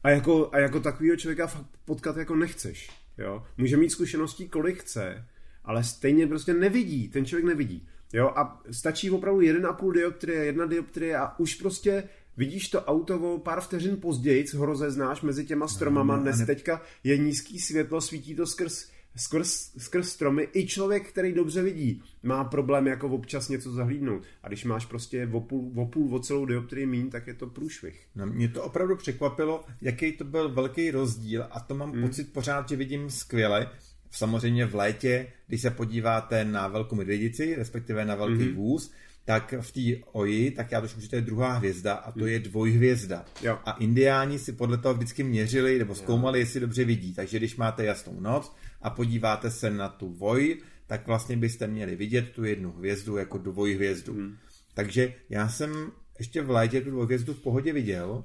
[0.03, 3.45] A jako, a jako takovýho člověka fakt potkat jako nechceš, jo.
[3.57, 5.25] Může mít zkušeností kolik chce,
[5.65, 7.89] ale stejně prostě nevidí, ten člověk nevidí.
[8.13, 12.05] Jo, a stačí opravdu 1,5 dioptrie, jedna dioptrie a už prostě
[12.37, 16.39] vidíš to auto o pár vteřin později, ho rozeznáš mezi těma stromama, no, no, dnes
[16.39, 16.47] ne...
[16.47, 20.49] teďka je nízký světlo, svítí to skrz skrz, skrz stromy.
[20.53, 24.23] I člověk, který dobře vidí, má problém jako občas něco zahlídnout.
[24.43, 25.41] A když máš prostě o
[25.87, 28.07] půl, o, celou dioptrii mín, tak je to průšvih.
[28.15, 32.03] No, mě to opravdu překvapilo, jaký to byl velký rozdíl a to mám hmm.
[32.03, 33.71] pocit pořád, že vidím skvěle.
[34.11, 38.55] Samozřejmě v létě, když se podíváte na velkou medvědici, respektive na velký hmm.
[38.55, 38.93] vůz,
[39.25, 42.39] tak v té oji, tak já tuším, že to je druhá hvězda a to je
[42.39, 43.25] dvojhvězda.
[43.43, 43.59] Jo.
[43.65, 46.43] A indiáni si podle toho vždycky měřili nebo zkoumali, jo.
[46.43, 47.15] jestli dobře vidí.
[47.15, 51.97] Takže když máte jasnou noc a podíváte se na tu voj, tak vlastně byste měli
[51.97, 54.13] vidět tu jednu hvězdu jako dvojhvězdu.
[54.13, 54.37] Hmm.
[54.75, 58.25] Takže já jsem ještě v létě tu dvojhvězdu v pohodě viděl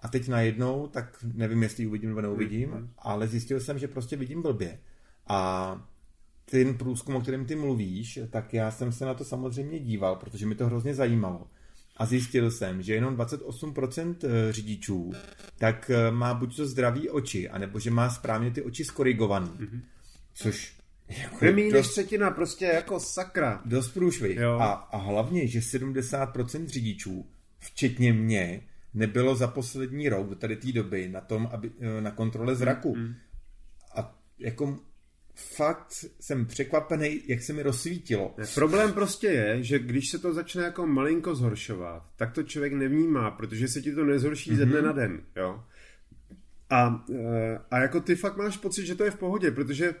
[0.00, 2.90] a teď najednou, tak nevím, jestli ji uvidím nebo neuvidím, hmm.
[2.98, 4.78] ale zjistil jsem, že prostě vidím blbě.
[5.26, 5.88] A
[6.50, 10.46] ten průzkum, o kterém ty mluvíš, tak já jsem se na to samozřejmě díval, protože
[10.46, 11.46] mi to hrozně zajímalo.
[11.96, 15.12] A zjistil jsem, že jenom 28% eh, řidičů
[15.58, 19.50] tak eh, má buď to zdravý oči, anebo že má správně ty oči skorigovaný.
[19.50, 19.80] Mm-hmm.
[20.34, 20.76] Což
[21.08, 23.62] jako Méně než třetina, prostě jako sakra.
[23.64, 24.38] Dost průšvy.
[24.38, 27.26] A, a hlavně, že 70% řidičů,
[27.58, 28.62] včetně mě,
[28.94, 32.94] nebylo za poslední rok do tady té doby na tom, aby, eh, na kontrole zraku.
[32.94, 33.14] Mm-hmm.
[33.96, 34.78] A jako
[35.36, 35.86] fakt
[36.20, 38.34] jsem překvapený, jak se mi rozsvítilo.
[38.38, 42.72] Ne, problém prostě je, že když se to začne jako malinko zhoršovat, tak to člověk
[42.72, 44.56] nevnímá, protože se ti to nezhorší mm-hmm.
[44.56, 44.84] ze dne mhm.
[44.84, 45.64] na den, jo.
[46.70, 49.94] A, eh, a jako ty fakt máš pocit, že to je v pohodě, protože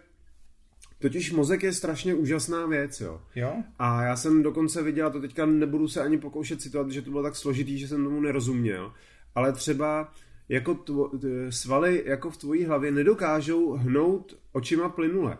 [0.98, 3.20] Totiž mozek je strašně úžasná věc, jo.
[3.34, 3.54] jo.
[3.78, 7.22] A já jsem dokonce viděl, to teďka nebudu se ani pokoušet citovat, že to bylo
[7.22, 8.92] tak složitý, že jsem tomu nerozuměl,
[9.34, 10.12] ale třeba
[10.48, 11.10] jako tvo,
[11.50, 15.38] svaly jako v tvojí hlavě nedokážou hnout očima plynule.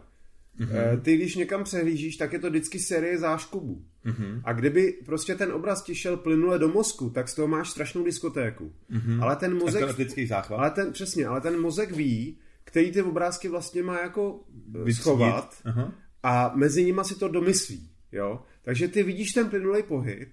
[0.61, 1.01] Mm-hmm.
[1.01, 3.85] Ty, když někam přehlížíš, tak je to vždycky série záškubů.
[4.07, 4.41] Mm-hmm.
[4.45, 8.05] A kdyby prostě ten obraz ti šel plynule do mozku, tak z toho máš strašnou
[8.05, 8.73] diskotéku.
[8.91, 9.23] Mm-hmm.
[9.23, 9.83] Ale ten mozek...
[10.27, 10.61] záchvat.
[10.61, 14.41] Ale ten, přesně, ale ten mozek ví, který ty obrázky vlastně má jako
[14.89, 15.63] eh, schovat
[16.23, 17.91] a mezi nimi si to domyslí.
[18.13, 18.43] Jo?
[18.63, 20.29] Takže ty vidíš ten plynulej pohyb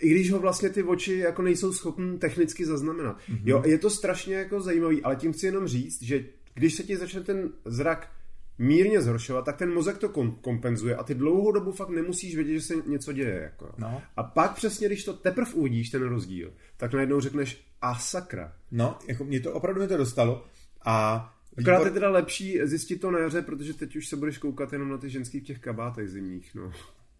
[0.00, 3.18] I když ho vlastně ty oči jako nejsou schopni technicky zaznamenat.
[3.18, 3.40] Mm-hmm.
[3.44, 6.96] Jo, je to strašně jako zajímavý, ale tím chci jenom říct, že když se ti
[6.96, 8.10] začne ten zrak
[8.58, 10.08] mírně zhoršovat, tak ten mozek to
[10.40, 13.40] kompenzuje a ty dlouhou dobu fakt nemusíš vědět, že se něco děje.
[13.42, 13.74] Jako.
[13.78, 14.02] No.
[14.16, 18.52] A pak přesně, když to teprve uvidíš, ten rozdíl, tak najednou řekneš, a sakra.
[18.70, 20.44] No, jako mě to opravdu mě to dostalo
[20.84, 24.72] a Akorát je teda lepší zjistit to na jaře, protože teď už se budeš koukat
[24.72, 26.72] jenom na ty ženský v těch kabátech zimních, no.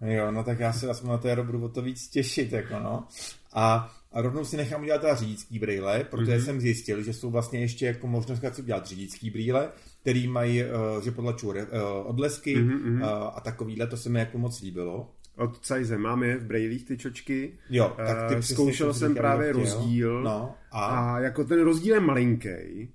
[0.04, 2.74] Jo, no tak já se aspoň na to jaro budu o to víc těšit, jako
[2.78, 3.04] no.
[3.52, 6.44] A, a rovnou si nechám udělat teda řidičský brýle, protože mm-hmm.
[6.44, 9.68] jsem zjistil, že jsou vlastně ještě jako možnost, jak si udělat řidičský brýle,
[10.00, 11.66] který mají, uh, že potlačují uh,
[12.04, 12.96] odlesky mm-hmm.
[12.96, 15.10] uh, a takovýhle, to se mi jako moc líbilo.
[15.36, 17.52] Od Cajze máme v brejlích ty čočky.
[17.70, 20.22] Jo, tak ty uh, Zkoušel jsem právě rozdíl.
[20.22, 20.86] No, a?
[20.86, 22.88] a jako ten rozdíl je malinký,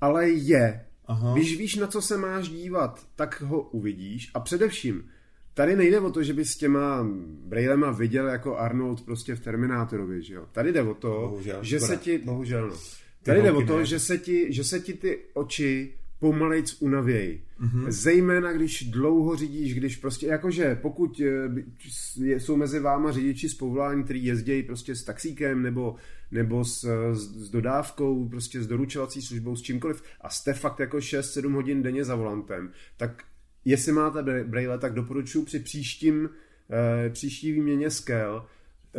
[0.00, 0.84] ale je.
[1.06, 1.32] Aha.
[1.34, 4.30] Když víš, na co se máš dívat, tak ho uvidíš.
[4.34, 5.08] A především,
[5.54, 7.06] Tady nejde o to, že by s těma
[7.44, 10.46] brailema viděl jako Arnold prostě v Terminátorovi, že jo?
[10.52, 12.18] Tady jde o to, bohužel, že se ti...
[12.18, 12.76] Bohužel, no.
[13.22, 17.40] Tady jde o to, že se, ti, že se ti ty oči pomalejc unavějí.
[17.60, 17.90] Mm-hmm.
[17.90, 24.04] Zejména, když dlouho řídíš, když prostě, jakože pokud eh, jsou mezi váma řidiči z povolání,
[24.04, 25.94] který jezdí prostě s taxíkem nebo,
[26.30, 30.96] nebo s, s, s dodávkou, prostě s doručovací službou, s čímkoliv a jste fakt jako
[30.96, 33.24] 6-7 hodin denně za volantem, tak
[33.64, 36.30] jestli máte braille, tak doporučuji při příštím,
[36.70, 38.46] eh, příští výměně skel,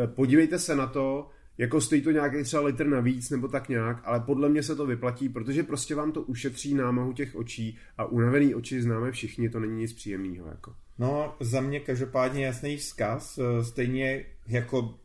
[0.04, 4.02] eh, podívejte se na to, jako stojí to nějaký třeba litr navíc nebo tak nějak,
[4.04, 8.06] ale podle mě se to vyplatí, protože prostě vám to ušetří námahu těch očí a
[8.06, 10.48] unavený oči známe všichni, to není nic příjemného.
[10.48, 10.76] Jako.
[11.00, 15.00] No, za mě každopádně jasný vzkaz, eh, stejně jako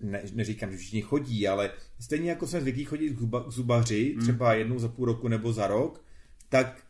[0.00, 1.70] ne, neříkám, že všichni chodí, ale
[2.00, 4.22] stejně jako jsme zvyklí chodit k, zuba, k zubaři, hmm.
[4.22, 6.04] třeba jednou za půl roku nebo za rok,
[6.48, 6.83] tak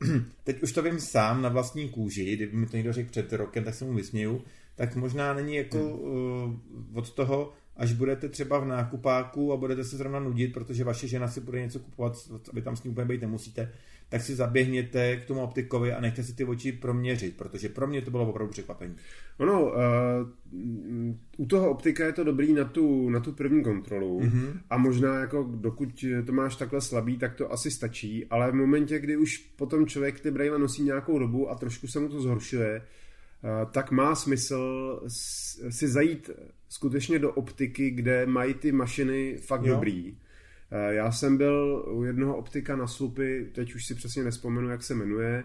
[0.44, 3.64] teď už to vím sám na vlastní kůži, kdyby mi to někdo řekl před rokem,
[3.64, 5.92] tak se mu vysměju, tak možná není jako hmm.
[5.92, 11.08] uh, od toho, až budete třeba v nákupáku a budete se zrovna nudit, protože vaše
[11.08, 12.12] žena si bude něco kupovat,
[12.50, 13.72] aby tam s ní úplně být nemusíte,
[14.10, 18.02] tak si zaběhněte k tomu optikovi a nechte si ty oči proměřit, protože pro mě
[18.02, 18.96] to bylo opravdu překvapení.
[19.38, 19.72] Ono, uh,
[21.36, 24.60] u toho optika je to dobrý na tu, na tu první kontrolu mm-hmm.
[24.70, 28.98] a možná jako dokud to máš takhle slabý, tak to asi stačí, ale v momentě,
[28.98, 32.82] kdy už potom člověk ty brejle nosí nějakou dobu a trošku se mu to zhoršuje,
[32.82, 35.00] uh, tak má smysl
[35.70, 36.30] si zajít
[36.68, 39.74] skutečně do optiky, kde mají ty mašiny fakt jo.
[39.74, 40.29] dobrý Eh,
[40.88, 44.94] já jsem byl u jednoho optika na slupy, teď už si přesně nespomenu, jak se
[44.94, 45.44] jmenuje,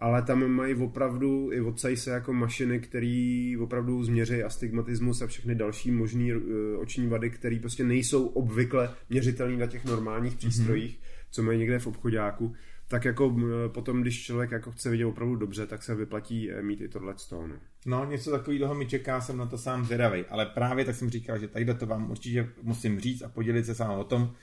[0.00, 5.54] ale tam mají opravdu i od se jako mašiny, které opravdu změří astigmatismus a všechny
[5.54, 10.38] další možné eh, oční vady, které prostě nejsou obvykle měřitelné na těch normálních mhm.
[10.38, 11.26] přístrojích, mm-hmm.
[11.30, 12.54] co mají někde v obchodáku.
[12.88, 13.36] Tak jako
[13.68, 17.14] potom, když člověk jako chce vidět opravdu dobře, tak se vyplatí eh, mít i tohle
[17.28, 17.46] toho.
[17.46, 17.54] No.
[17.86, 20.24] no, něco takového mi čeká, jsem na to sám zvědavý.
[20.24, 23.74] Ale právě tak jsem říkal, že tady to vám určitě musím říct a podělit se
[23.74, 24.34] sám o tom,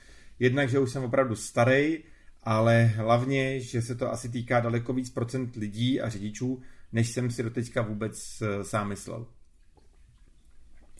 [0.42, 1.98] Jednak, že už jsem opravdu starý,
[2.42, 7.30] ale hlavně, že se to asi týká daleko víc procent lidí a řidičů, než jsem
[7.30, 9.26] si doteďka vůbec eh, sám myslel.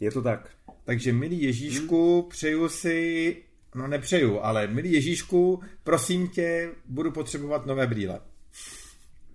[0.00, 0.50] Je to tak.
[0.84, 2.30] Takže milý Ježíšku, hmm.
[2.30, 3.36] přeju si,
[3.74, 8.20] no nepřeju, ale milý Ježíšku, prosím tě, budu potřebovat nové brýle.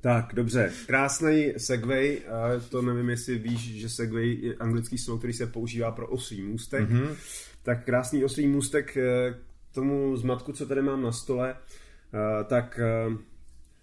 [0.01, 0.73] Tak, dobře.
[0.85, 2.21] Krásný segway.
[2.69, 6.89] To nevím, jestli víš, že segway je anglický slovo, který se používá pro oslý můstek.
[6.89, 7.15] Mm-hmm.
[7.63, 9.47] Tak krásný oslý můstek, eh,
[9.81, 11.55] tomu zmatku, co tady mám na stole,
[12.13, 13.17] uh, tak uh,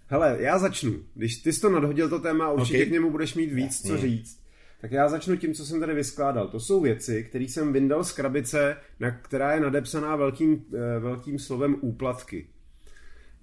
[0.07, 0.93] hele, já začnu.
[1.13, 2.85] Když ty jsi to nadhodil to téma, určitě okay.
[2.85, 3.89] k němu budeš mít víc Jasně.
[3.89, 4.39] co říct.
[4.81, 6.47] Tak já začnu tím, co jsem tady vyskládal.
[6.47, 11.39] To jsou věci, které jsem vyndal z krabice, na, která je nadepsaná velkým, uh, velkým
[11.39, 12.47] slovem úplatky.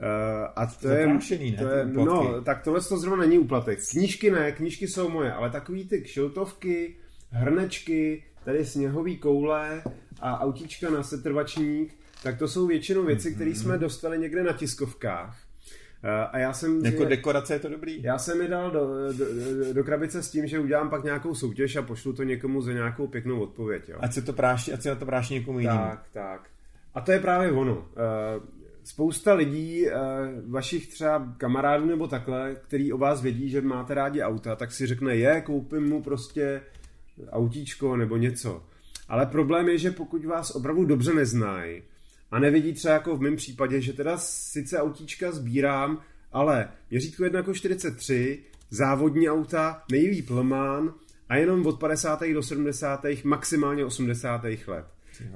[0.01, 0.07] Uh,
[0.57, 1.19] a to je, ne,
[1.59, 3.79] to je no, tak tohle to zrovna není úplatek.
[3.91, 6.97] Knížky ne, knížky jsou moje, ale takový ty kšiltovky,
[7.31, 9.83] hrnečky, tady sněhový koule
[10.21, 15.39] a autíčka na setrvačník, tak to jsou většinou věci, které jsme dostali někde na tiskovkách.
[16.05, 16.85] Eh, a já jsem...
[16.85, 18.03] Jako dekorace je to dobrý.
[18.03, 19.27] Já jsem mi dal do, do,
[19.73, 23.07] do krabice s tím, že udělám pak nějakou soutěž a pošlu to někomu za nějakou
[23.07, 23.89] pěknou odpověď.
[23.89, 23.97] Jo.
[24.01, 25.79] Ať se to práší, ať se na to práší někomu jinému.
[25.79, 26.49] Tak, tak.
[26.95, 27.89] A to je právě ono.
[27.97, 28.41] Eh,
[28.85, 29.95] spousta lidí, eh,
[30.47, 34.87] vašich třeba kamarádů nebo takhle, který o vás vědí, že máte rádi auta, tak si
[34.87, 36.63] řekne, je, koupím mu prostě
[37.31, 38.63] autíčko nebo něco.
[39.09, 41.83] Ale problém je, že pokud vás opravdu dobře neznají,
[42.33, 46.01] a nevidí třeba jako v mém případě, že teda sice autíčka sbírám,
[46.33, 48.39] ale měřítko 1,43,
[48.71, 50.95] závodní auta, nejlíp Lemán
[51.29, 52.23] a jenom od 50.
[52.35, 53.07] do 70.
[53.25, 54.45] maximálně 80.
[54.67, 54.87] let.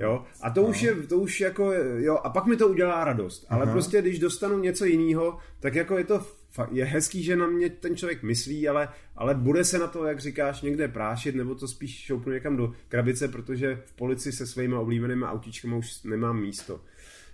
[0.00, 0.24] Jo?
[0.42, 0.68] A to no.
[0.68, 3.46] už je, to už jako, jo, a pak mi to udělá radost.
[3.48, 3.72] Ale Aha.
[3.72, 6.26] prostě, když dostanu něco jiného, tak jako je to
[6.70, 10.20] je hezký, že na mě ten člověk myslí, ale, ale bude se na to, jak
[10.20, 14.74] říkáš, někde prášit, nebo to spíš šoupnu někam do krabice, protože v polici se svými
[14.74, 16.80] oblíbenými autíčkami už nemám místo.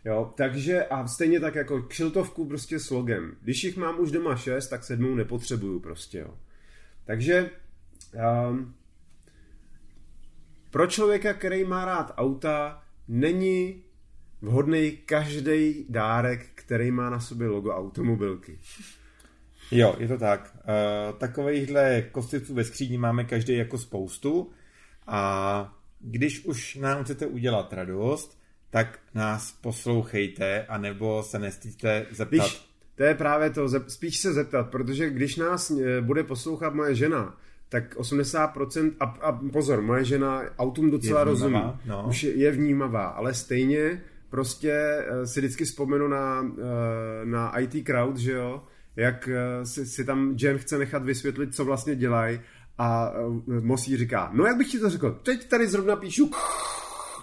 [0.05, 3.37] Jo, takže a stejně tak jako kšiltovku prostě s logem.
[3.43, 6.39] Když jich mám už doma šest, tak sedmou nepotřebuju prostě, jo.
[7.05, 7.51] Takže
[8.51, 8.75] um,
[10.71, 13.83] pro člověka, který má rád auta, není
[14.43, 18.59] vhodný každý dárek, který má na sobě logo automobilky.
[19.73, 20.55] Jo, je to tak.
[20.55, 24.51] Uh, takovýchhle kostlivců ve skříni máme každý jako spoustu
[25.07, 28.39] a když už nám chcete udělat radost,
[28.71, 32.37] tak nás poslouchejte, anebo se nestýte zeptat.
[32.37, 36.95] Když, to je právě to, spíš se zeptat, protože když nás eh, bude poslouchat moje
[36.95, 37.37] žena,
[37.69, 42.05] tak 80%, a, a pozor, moje žena autům docela rozumí, no.
[42.09, 46.53] už je, je vnímavá, ale stejně prostě eh, si vždycky vzpomenu na,
[47.25, 48.63] na IT Crowd, že jo,
[48.96, 52.40] jak eh, si, si tam Jen chce nechat vysvětlit, co vlastně dělají
[52.78, 56.31] a eh, Mosí říká, no jak bych ti to řekl, teď tady zrovna píšu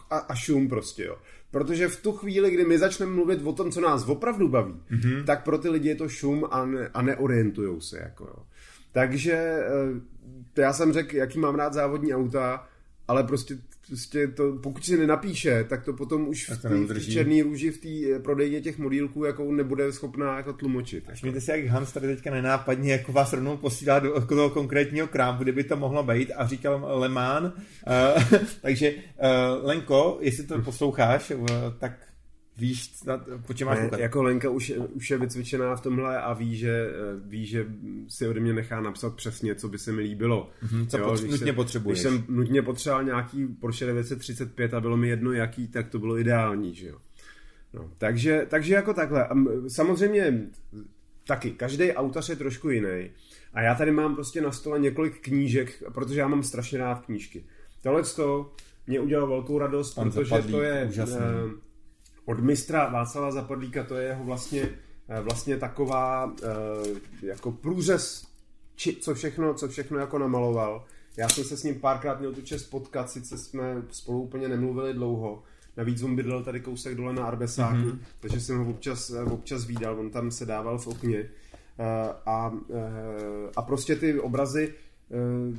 [0.10, 1.18] a, a šum prostě, jo.
[1.52, 5.24] Protože v tu chvíli, kdy my začneme mluvit o tom, co nás opravdu baví, mm-hmm.
[5.24, 8.46] tak pro ty lidi je to šum a, ne, a neorientujou se, jako jo.
[8.92, 12.68] Takže eh, já jsem řekl, jaký mám rád závodní auta,
[13.08, 13.58] ale prostě
[13.90, 17.78] prostě to, pokud si nenapíše, tak to potom už v, tý, v černý růži v
[17.78, 21.04] té eh, prodejně těch modílků jako nebude schopná jako tlumočit.
[21.08, 21.20] Jako.
[21.22, 25.44] Mějte si, jak Hans tady teďka nenápadně jako vás rovnou posílá do toho konkrétního krámu,
[25.44, 27.44] kde by to mohlo být a říkal Lemán.
[27.44, 31.48] Uh, takže uh, Lenko, jestli to posloucháš, uh,
[31.80, 32.09] tak
[32.60, 32.94] víš,
[33.48, 36.90] po čem máš ne, Jako Lenka už, už je vycvičená v tomhle a ví že,
[37.24, 37.66] ví, že
[38.08, 40.50] si ode mě nechá napsat přesně, co by se mi líbilo.
[40.64, 42.00] Mm-hmm, co jo, pot, nutně se, potřebuješ.
[42.00, 46.18] Když jsem nutně potřeboval nějaký Porsche 935 a bylo mi jedno jaký, tak to bylo
[46.18, 46.98] ideální, že jo.
[47.74, 49.30] No, takže, takže jako takhle.
[49.68, 50.50] Samozřejmě
[51.28, 53.10] taky, každý autor je trošku jiný.
[53.54, 57.44] A já tady mám prostě na stole několik knížek, protože já mám strašně rád knížky.
[57.84, 58.54] Tohle to
[58.88, 60.86] mě udělalo velkou radost, Pan protože zapadlík, to je...
[60.90, 61.16] Úžasný.
[61.16, 61.52] Uh,
[62.30, 64.70] od mistra Václava Zapadlíka, to je jeho vlastně,
[65.10, 68.28] eh, vlastně taková eh, jako průřez,
[68.76, 70.86] či, co všechno, co všechno jako namaloval.
[71.18, 74.94] Já jsem se s ním párkrát měl tu čest potkat, sice jsme spolu úplně nemluvili
[74.94, 75.44] dlouho,
[75.78, 78.00] Navíc on bydlel tady kousek dole na Arbesáku, mm-hmm.
[78.20, 81.30] takže jsem ho občas, eh, občas výdal, on tam se dával v okně.
[82.26, 82.54] A,
[83.56, 84.74] a prostě ty obrazy,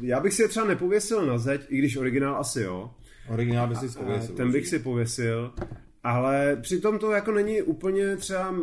[0.00, 2.90] já bych si je třeba nepověsil na zeď, i když originál asi jo.
[3.28, 4.34] Originál by si pověsil.
[4.34, 5.52] Ten bych si pověsil,
[6.02, 8.54] ale přitom to jako není úplně třeba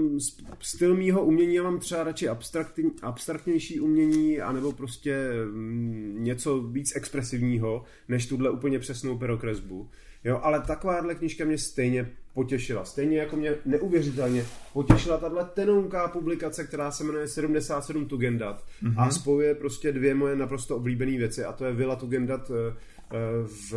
[0.60, 6.95] styl mýho umění, já mám třeba radši abstraktní, abstraktnější umění, anebo prostě mm, něco víc
[6.95, 9.89] expresivního, než tuhle úplně přesnou perokresbu.
[10.23, 12.86] Jo, ale takováhle knižka mě stejně potěšila.
[12.86, 18.93] Stejně jako mě neuvěřitelně potěšila tahle tenonká publikace, která se jmenuje 77 Tugendat mm-hmm.
[18.97, 22.78] a spojuje prostě dvě moje naprosto oblíbené věci a to je Villa Tugendat eh,
[23.12, 23.73] eh, v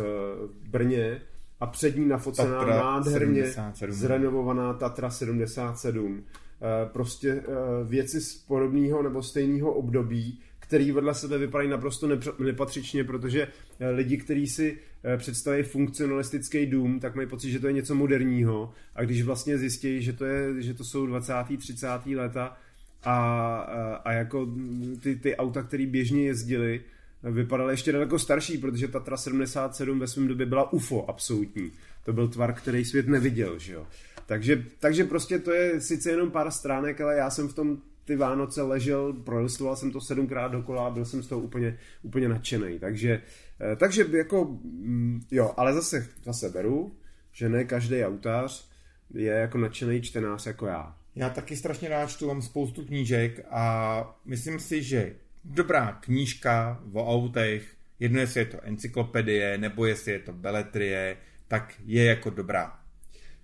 [0.69, 1.21] Brně
[1.61, 3.93] a před ní nafocená Tatra nádherně 77.
[3.93, 6.23] zrenovovaná Tatra 77.
[6.61, 7.43] Eh, prostě eh,
[7.83, 13.47] věci z podobného nebo stejného období, který vedle sebe vypadají naprosto nepatřičně, protože
[13.79, 14.77] eh, lidi, kteří si
[15.17, 20.01] představí funkcionalistický dům, tak mají pocit, že to je něco moderního a když vlastně zjistí,
[20.01, 21.33] že to, je, že to jsou 20.
[21.57, 21.87] 30.
[22.15, 22.57] léta
[23.03, 24.47] a, a, a jako
[24.99, 26.81] ty, ty auta, které běžně jezdily,
[27.23, 31.71] vypadal ještě daleko starší, protože Tatra 77 ve svém době byla UFO absolutní.
[32.05, 33.87] To byl tvar, který svět neviděl, že jo.
[34.25, 38.15] Takže, takže prostě to je sice jenom pár stránek, ale já jsem v tom ty
[38.15, 42.79] Vánoce ležel, prolistoval jsem to sedmkrát dokola a byl jsem z toho úplně, úplně nadšený.
[42.79, 43.21] Takže,
[43.61, 46.95] eh, takže jako, mm, jo, ale zase, zase beru,
[47.31, 48.69] že ne každý autář
[49.13, 50.95] je jako nadšený čtenář jako já.
[51.15, 57.13] Já taky strašně rád čtu, mám spoustu knížek a myslím si, že dobrá knížka o
[57.13, 62.81] autech, jedno jestli je to encyklopedie, nebo jestli je to beletrie, tak je jako dobrá.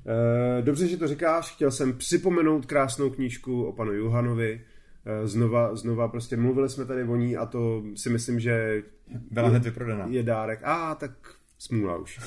[0.08, 1.52] Eh, dobře, že to říkáš.
[1.56, 4.62] Chtěl jsem připomenout krásnou knížku o panu Johanovi.
[5.06, 8.84] Eh, znova, znova prostě mluvili jsme tady o ní a to si myslím, že
[9.32, 10.06] byla hned vyprodaná.
[10.10, 10.60] Je dárek.
[10.64, 11.12] A ah, tak
[11.58, 12.20] smůla už.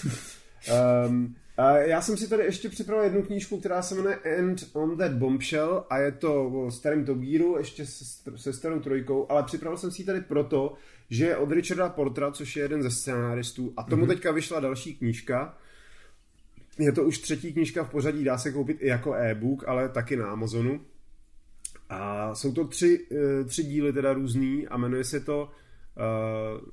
[1.09, 1.37] um,
[1.69, 5.87] já jsem si tady ještě připravil jednu knížku, která se jmenuje End on that Bombshell
[5.91, 7.87] a je to o starém Togíru, ještě
[8.37, 10.75] se, starou trojkou, ale připravil jsem si ji tady proto,
[11.11, 14.09] že je od Richarda Portra, což je jeden ze scénáristů a tomu mm-hmm.
[14.09, 15.59] teďka vyšla další knížka.
[16.79, 20.17] Je to už třetí knížka v pořadí, dá se koupit i jako e-book, ale taky
[20.17, 20.81] na Amazonu.
[21.89, 26.69] A jsou to tři, eh, tři díly teda různý a jmenuje se to uh,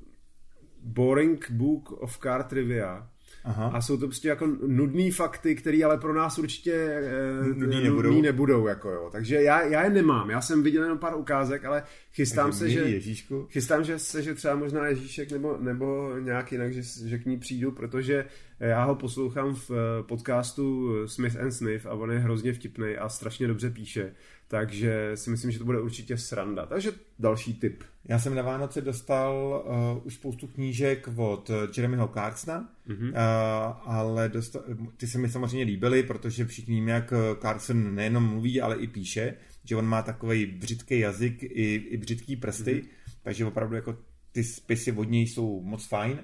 [0.82, 3.08] Boring Book of Car Trivia.
[3.44, 3.70] Aha.
[3.74, 8.08] A jsou to prostě jako nudný fakty, které ale pro nás určitě eh, nudný nebudou.
[8.08, 9.08] Nudný nebudou jako jo.
[9.12, 10.30] Takže já, já je nemám.
[10.30, 13.46] Já jsem viděl jenom pár ukázek, ale chystám Takže se, že Ježíšku.
[13.50, 17.38] chystám že se, že třeba možná Ježíšek nebo, nebo nějak jinak, že, že k ní
[17.38, 18.24] přijdu, protože
[18.60, 23.08] já ho poslouchám v eh, podcastu Smith and Smith a on je hrozně vtipný a
[23.08, 24.12] strašně dobře píše.
[24.48, 26.66] Takže si myslím, že to bude určitě sranda.
[26.66, 27.82] Takže další tip.
[28.04, 29.64] Já jsem na Vánoce dostal
[29.96, 33.08] uh, už spoustu knížek od Jeremyho Clarksona, mm-hmm.
[33.08, 34.62] uh, ale dostal,
[34.96, 39.34] ty se mi samozřejmě líbily, protože všichni víme, jak Clarkson nejenom mluví, ale i píše,
[39.64, 43.12] že on má takový břitký jazyk i, i břitký prsty, mm-hmm.
[43.22, 43.96] takže opravdu jako
[44.32, 46.18] ty spisy od něj jsou moc fajn.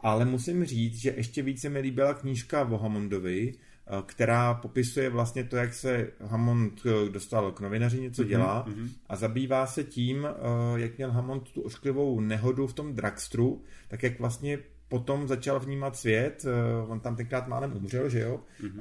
[0.00, 3.52] Ale musím říct, že ještě více mi líbila knížka o Hammondovi,
[3.88, 8.66] Eh, která popisuje vlastně to, jak se Hammond eh, dostal k novinaři, něco mm-hmm, dělá
[8.68, 8.88] mm-hmm.
[9.06, 14.02] a zabývá se tím, eh, jak měl Hammond tu ošklivou nehodu v tom dragstru, tak
[14.02, 16.46] jak vlastně potom začal vnímat svět,
[16.88, 18.80] on tam tenkrát málem umřel, že jo, mm-hmm.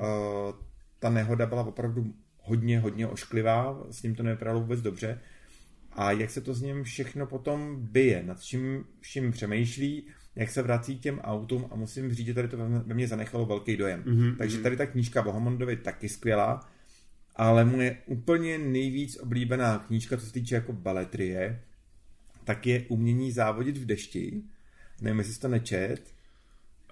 [0.99, 5.19] ta nehoda byla opravdu hodně, hodně ošklivá, s ním to nevypadalo vůbec dobře
[5.91, 10.62] a jak se to z něm všechno potom bije, nad čím vším přemýšlí, jak se
[10.62, 14.04] vrací k těm autům a musím říct, že tady to ve mě zanechalo velký dojem.
[14.04, 14.36] Mm-hmm.
[14.38, 16.70] Takže tady ta knížka o Hamondovi taky skvělá,
[17.36, 21.62] ale moje úplně nejvíc oblíbená knížka, co se týče jako baletrie,
[22.44, 24.44] tak je Umění závodit v dešti.
[25.02, 26.14] Nevím, jestli jsi to nečet.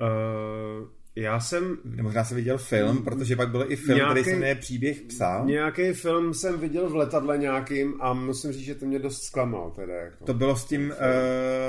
[0.01, 1.77] Uh, já jsem...
[2.01, 5.43] Možná jsem viděl film, protože pak byl i film, nějaký, který se jmenuje Příběh psa.
[5.45, 9.71] Nějaký film jsem viděl v letadle nějakým a musím říct, že to mě dost zklamal.
[9.71, 10.25] Teda jako.
[10.25, 10.93] To bylo s tím,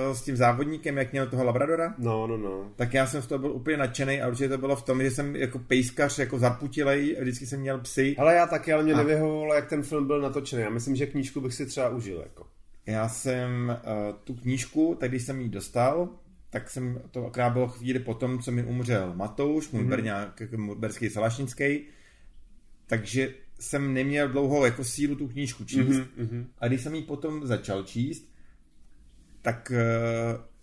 [0.09, 1.95] uh, s tím závodníkem, jak měl toho Labradora?
[1.99, 2.71] No, no, no.
[2.77, 5.11] Tak já jsem z toho byl úplně nadšený a určitě to bylo v tom, že
[5.11, 8.17] jsem jako pejskař, jako zaputilej, vždycky jsem měl psy.
[8.19, 8.97] Ale já taky, ale mě a...
[8.97, 10.63] nevyhovovalo, jak ten film byl natočený.
[10.63, 12.21] Já myslím, že knížku bych si třeba užil.
[12.23, 12.47] Jako.
[12.87, 16.09] Já jsem uh, tu knížku, tak když jsem ji dostal,
[16.55, 19.89] tak jsem, to akorát bylo chvíli potom, co mi umřel Matouš, můj mm-hmm.
[19.89, 21.81] berňák, jako berský salašnický,
[22.87, 25.99] takže jsem neměl dlouho jako sílu tu knížku číst.
[26.19, 26.47] Mm-hmm.
[26.59, 28.31] A když jsem ji potom začal číst,
[29.43, 29.73] tak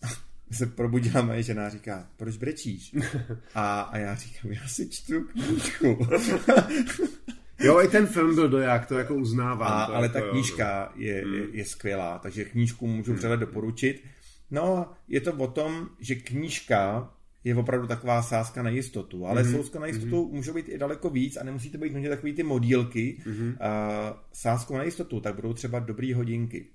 [0.04, 0.12] uh,
[0.52, 2.96] se probudila moje žena a říká, proč brečíš?
[3.56, 5.98] A, a já říkám, já si čtu knížku.
[7.64, 9.72] Jo, i ten film byl doják, to jako uznávám.
[9.72, 11.50] A, to ale jako, ta knížka je, je, mm.
[11.52, 14.04] je skvělá, takže knížku můžu vřele doporučit.
[14.52, 19.58] No, je to o tom, že knížka je opravdu taková sázka na jistotu, ale mm-hmm.
[19.58, 20.32] sázka na jistotu mm-hmm.
[20.32, 23.18] může být i daleko víc a nemusí to být nutně takový ty modílky.
[23.26, 23.50] Mm-hmm.
[23.50, 26.66] Uh, sázkou na jistotu, tak budou třeba dobrý hodinky.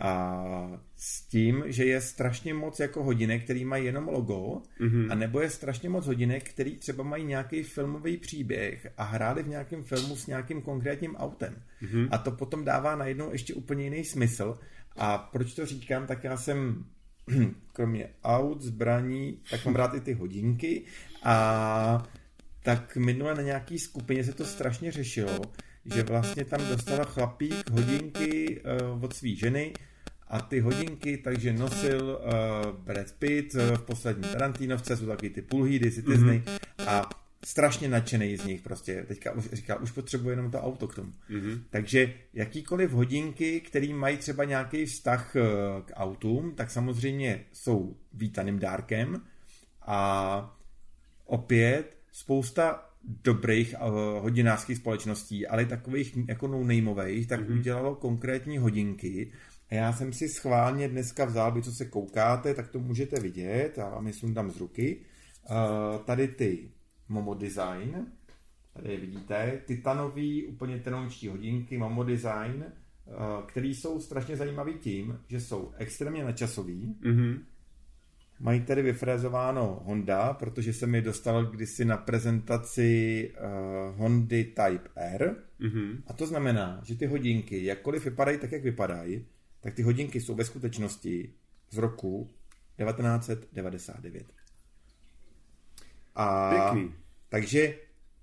[0.00, 5.12] A s tím, že je strašně moc jako hodinek, který mají jenom logo, mm-hmm.
[5.12, 9.48] a nebo je strašně moc hodinek, který třeba mají nějaký filmový příběh a hráli v
[9.48, 11.62] nějakém filmu s nějakým konkrétním autem.
[11.82, 12.08] Mm-hmm.
[12.10, 14.58] A to potom dává najednou ještě úplně jiný smysl
[14.96, 16.84] a proč to říkám, tak já jsem
[17.72, 20.82] kromě aut, zbraní, tak mám rád i ty hodinky
[21.22, 22.02] a
[22.62, 25.40] tak minule na nějaký skupině se to strašně řešilo,
[25.84, 29.72] že vlastně tam dostala chlapík hodinky uh, od své ženy
[30.28, 35.42] a ty hodinky takže nosil uh, Brad Pitt uh, v poslední Tarantinovce, jsou taky ty
[35.42, 36.42] pulhýdy, ty mm-hmm.
[36.86, 39.04] a strašně nadšený z nich prostě.
[39.08, 41.12] Teďka už říkal, už potřebuje jenom to auto k tomu.
[41.30, 41.62] Mm-hmm.
[41.70, 45.42] Takže jakýkoliv hodinky, které mají třeba nějaký vztah eh,
[45.84, 49.20] k autům, tak samozřejmě jsou vítaným dárkem
[49.82, 50.58] a
[51.24, 52.90] opět spousta
[53.24, 56.58] dobrých uh, hodinářských společností, ale takových jako no
[57.28, 57.58] tak mm-hmm.
[57.58, 59.32] udělalo konkrétní hodinky
[59.70, 63.78] a já jsem si schválně dneska vzal, vy co se koukáte, tak to můžete vidět,
[63.78, 65.00] a vám je sundám z ruky.
[65.50, 66.70] Uh, tady ty
[67.08, 68.06] Momo Design.
[68.72, 73.12] Tady je vidíte, titanový, úplně tenoučtí hodinky Momo Design, eh,
[73.46, 76.96] který jsou strašně zajímavý tím, že jsou extrémně načasový.
[77.02, 77.40] Mm-hmm.
[78.40, 85.36] Mají tady vyfrézováno Honda, protože jsem je dostal kdysi na prezentaci uh, Hondy Type R.
[85.60, 86.02] Mm-hmm.
[86.06, 89.26] A to znamená, že ty hodinky, jakkoliv vypadají tak, jak vypadají,
[89.60, 91.34] tak ty hodinky jsou ve skutečnosti
[91.70, 92.30] z roku
[92.76, 94.26] 1999.
[96.14, 96.94] A Pěkný.
[97.28, 97.74] Takže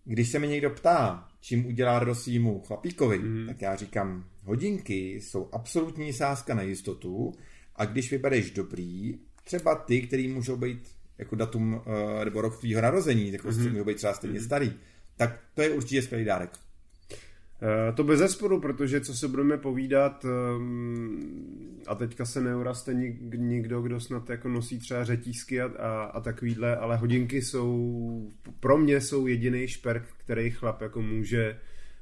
[0.06, 3.48] když se mi někdo ptá, čím udělá radost svýmu chlapíkovi, mm.
[3.48, 7.34] tak já říkám, hodinky jsou absolutní sázka na jistotu
[7.76, 11.82] a když vybereš dobrý, třeba ty, který můžou být jako datum uh,
[12.26, 13.72] nebo rok tvýho narození, jako mm-hmm.
[13.72, 14.46] můžou být třeba stejně mm.
[14.46, 14.74] starý,
[15.16, 16.60] tak to je určitě skvělý dárek.
[17.64, 22.94] Eh, to bez zesporu, protože co se budeme povídat, ehm, a teďka se neuraste
[23.36, 28.78] nikdo, kdo snad jako nosí třeba řetízky a, a, a takovýhle, ale hodinky jsou, pro
[28.78, 31.60] mě jsou jediný šperk, který chlap jako může,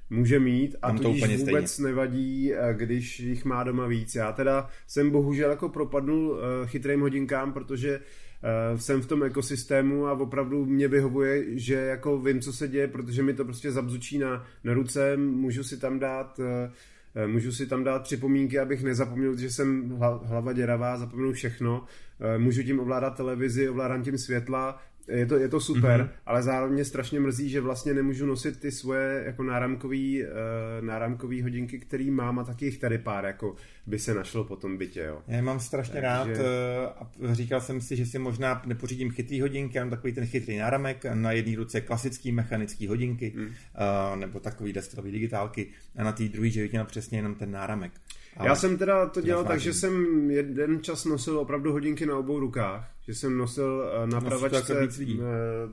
[0.10, 1.90] může mít a to tudíž vůbec stejně.
[1.90, 4.16] nevadí, eh, když jich má doma víc.
[4.16, 8.04] Já teda jsem bohužel jako propadnul eh, chytrým hodinkám, protože uh,
[8.76, 13.24] jsem v tom ekosystému a opravdu mě vyhovuje, že jako vím, co se děje, protože
[13.24, 16.46] mi to prostě zabzučí na, na ruce, můžu si tam dát uh,
[17.28, 19.90] můžu si tam dát připomínky, abych nezapomněl, že jsem
[20.24, 21.86] hlava děravá, zapomenu všechno.
[22.38, 26.10] Můžu tím ovládat televizi, ovládám tím světla, je to, je to super, mm-hmm.
[26.26, 30.30] ale zároveň mě strašně mrzí, že vlastně nemůžu nosit ty svoje jako náramkový, uh,
[30.86, 33.56] náramkový hodinky, který mám a taky jich tady pár, jako
[33.88, 35.22] by se našlo po tom bytě, jo.
[35.28, 36.08] Já mám strašně Takže...
[36.08, 40.14] rád uh, a říkal jsem si, že si možná nepořídím chytrý hodinky, já mám takový
[40.14, 43.46] ten chytrý náramek, na jedné ruce klasický mechanický hodinky, mm.
[43.46, 43.52] uh,
[44.16, 47.92] nebo takový destilový digitálky a na té druhé, že měl přesně jenom ten náramek.
[48.38, 52.18] Ale Já jsem teda to dělal tak, že jsem jeden čas nosil opravdu hodinky na
[52.18, 55.18] obou rukách, že jsem nosil eh, na pravačce, eh,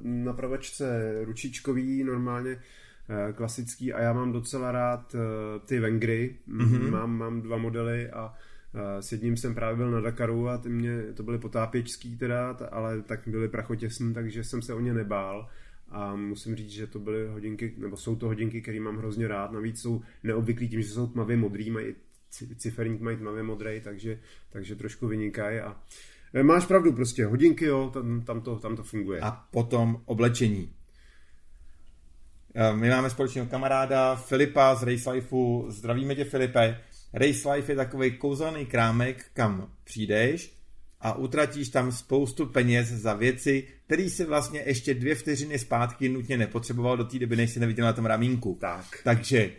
[0.03, 2.51] na pravačce ručičkový normálně
[3.09, 5.17] eh, klasický a já mám docela rád
[5.65, 6.91] ty Vengry, mm-hmm.
[6.91, 8.35] mám, mám dva modely a
[9.01, 13.03] s jedním jsem právě byl na Dakaru a ty mě, to byly potápěčský teda, ale
[13.03, 15.49] tak byly prachotěsný, takže jsem se o ně nebál.
[15.89, 19.53] A musím říct, že to byly hodinky, nebo jsou to hodinky, které mám hrozně rád,
[19.53, 21.95] navíc jsou neobvyklý tím, že jsou tmavě modrý, mají
[22.31, 24.19] ciferník mají tmavě modrý, takže,
[24.51, 25.77] takže trošku vynikají a
[26.35, 29.21] e, Máš pravdu, prostě hodinky, jo, tam, tam, to, tam to funguje.
[29.21, 30.73] A potom oblečení.
[32.55, 35.67] E, my máme společného kamaráda Filipa z Race Lifeu.
[35.69, 36.81] Zdravíme tě, Filipe.
[37.13, 40.57] Race Life je takový kouzelný krámek, kam přijdeš
[41.01, 46.37] a utratíš tam spoustu peněz za věci, které si vlastně ještě dvě vteřiny zpátky nutně
[46.37, 48.59] nepotřeboval do té doby, než si neviděl na tom ramínku.
[48.61, 48.85] Tak.
[49.05, 49.51] Takže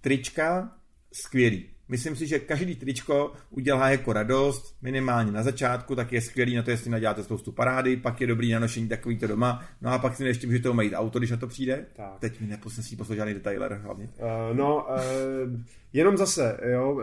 [0.00, 0.72] trička,
[1.12, 1.66] skvělý.
[1.90, 6.62] Myslím si, že každý tričko udělá jako radost, minimálně na začátku, tak je skvělý na
[6.62, 9.98] to, jestli naděláte spoustu parády, pak je dobrý na nošení takový to doma, no a
[9.98, 11.86] pak si ještě můžete mít auto, když na to přijde.
[11.96, 12.18] Tak.
[12.18, 14.08] Teď mi neposnesí poslouchat žádný detailer hlavně.
[14.18, 15.60] Uh, no, uh,
[15.92, 17.02] jenom zase, jo, uh,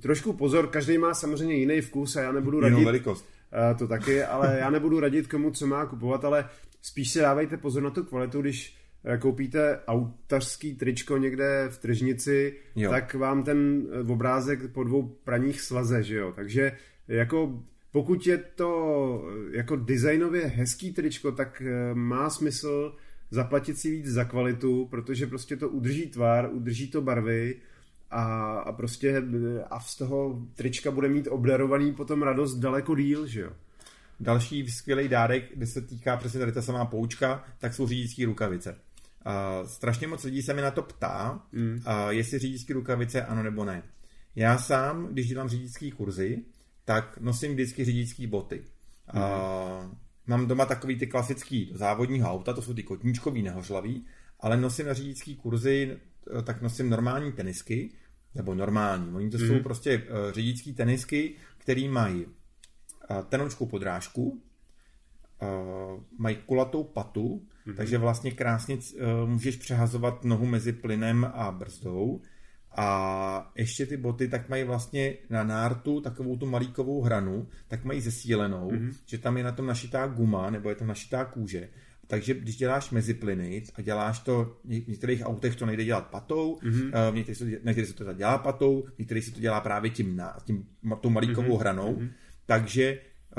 [0.00, 2.84] trošku pozor, každý má samozřejmě jiný vkus a já nebudu radit.
[2.84, 3.28] velikost.
[3.70, 6.48] Uh, to taky, ale já nebudu radit komu, co má kupovat, ale
[6.82, 8.76] spíš si dávejte pozor na tu kvalitu, když
[9.18, 12.90] koupíte autařský tričko někde v tržnici, jo.
[12.90, 16.32] tak vám ten eh, obrázek po dvou praních slaze, že jo.
[16.36, 16.72] Takže
[17.08, 21.62] jako pokud je to eh, jako designově hezký tričko, tak
[21.94, 22.96] má smysl
[23.30, 27.56] zaplatit si víc za kvalitu, protože prostě to udrží tvar, udrží to barvy
[28.10, 29.22] a, a prostě
[29.70, 33.50] a z toho trička bude mít obdarovaný potom radost daleko díl, že jo.
[34.20, 38.76] Další skvělý dárek, kde se týká přesně tady ta samá poučka, tak jsou řidičské rukavice.
[39.26, 41.72] Uh, strašně moc lidí se mi na to ptá, mm.
[41.86, 43.82] uh, jestli řidičské rukavice ano nebo ne.
[44.36, 46.44] Já sám, když dělám řidičské kurzy,
[46.84, 48.64] tak nosím vždycky řidičské boty.
[49.12, 49.22] Mm.
[49.22, 49.94] Uh,
[50.26, 54.06] mám doma takový ty klasický závodního auta, to jsou ty kotníčkový, nehořlavý,
[54.40, 55.96] ale nosím na řidičské kurzy,
[56.38, 57.92] eh, tak nosím normální tenisky,
[58.34, 59.14] nebo normální.
[59.14, 59.46] Oni to mm.
[59.46, 62.32] jsou prostě uh, řidičské tenisky, které mají uh,
[63.28, 64.42] tenoučkou podrážku,
[65.42, 67.76] uh, mají kulatou patu, Mm-hmm.
[67.76, 72.20] Takže vlastně krásně uh, můžeš přehazovat nohu mezi plynem a brzdou.
[72.76, 78.00] A ještě ty boty tak mají vlastně na nártu takovou tu malíkovou hranu, tak mají
[78.00, 78.94] zesílenou, mm-hmm.
[79.06, 81.68] že tam je na tom našitá guma, nebo je tam našitá kůže.
[82.06, 87.10] Takže když děláš meziplyny a děláš to, v některých autech to nejde dělat patou, mm-hmm.
[87.10, 90.16] v některých, se, některých se to dělá patou, v některých se to dělá právě tím,
[90.16, 90.66] na, tím
[91.00, 91.60] tou malíkovou mm-hmm.
[91.60, 91.94] hranou.
[91.94, 92.10] Mm-hmm.
[92.46, 92.98] Takže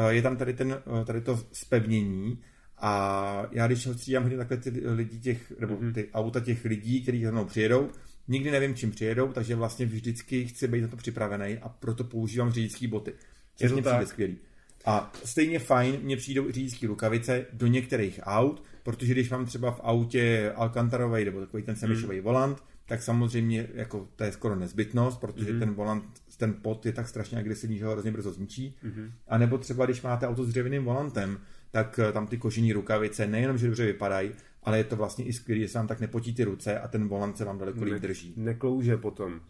[0.09, 2.39] je tam tady, ten, tady to spevnění
[2.77, 5.93] a já když střídám hodně takhle ty lidi těch, nebo mhm.
[5.93, 7.89] ty auta těch lidí, kteří za mnou přijedou,
[8.27, 12.51] nikdy nevím, čím přijedou, takže vlastně vždycky chci být na to připravený a proto používám
[12.51, 13.13] řidičské boty.
[13.59, 14.37] Je to přijde skvělý.
[14.85, 19.79] A stejně fajn mě přijdou řidičské rukavice do některých aut, protože když mám třeba v
[19.83, 22.23] autě Alcantarový nebo takový ten semišový mm.
[22.23, 25.59] volant, tak samozřejmě jako to je skoro nezbytnost, protože mm.
[25.59, 26.03] ten volant,
[26.39, 28.77] ten pot je tak strašně agresivní, že ho hrozně brzo zničí.
[28.83, 29.11] Mm.
[29.27, 31.39] A nebo třeba když máte auto s dřevěným volantem,
[31.71, 34.31] tak eh, tam ty kožení rukavice nejenom, že dobře vypadají,
[34.63, 37.07] ale je to vlastně i skvělé, že se vám tak nepotí ty ruce a ten
[37.07, 38.33] volant se vám daleko líp drží.
[38.37, 39.41] Neklouže potom.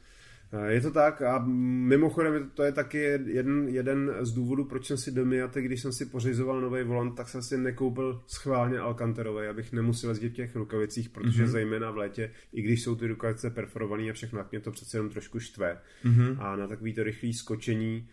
[0.54, 4.98] Eh, je to tak a mimochodem to je taky jeden, jeden z důvodů, proč jsem
[4.98, 9.48] si do Miaty, když jsem si pořizoval nový volant, tak jsem si nekoupil schválně Alcantarový,
[9.48, 11.48] abych nemusel jezdit v těch rukavicích, protože mm-hmm.
[11.48, 14.98] zejména v létě, i když jsou ty rukavice perforované a všechno, tak mě to přece
[14.98, 15.78] jenom trošku štve.
[16.06, 16.36] Mm-hmm.
[16.40, 18.08] A na takový to rychlé skočení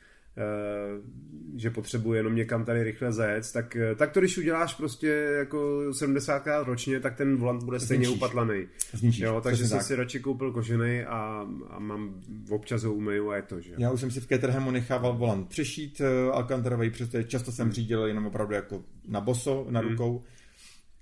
[1.57, 5.09] že potřebuje jenom někam tady rychle zajet, tak, eh, tak to když uděláš prostě
[5.39, 8.67] jako 70krát ročně, tak ten volant bude stejně upatlaný.
[8.93, 9.21] Zničíš.
[9.21, 9.87] Jo, takže jsem tak.
[9.87, 12.21] si radši koupil kožený a, a mám
[12.51, 13.75] občas ho umyju a je to, že?
[13.79, 18.07] Já už jsem si v Caterhamu nechával volant přešít uh, Alcantarový, protože často jsem řídil
[18.07, 19.89] jenom opravdu jako na boso, na hmm.
[19.89, 20.23] rukou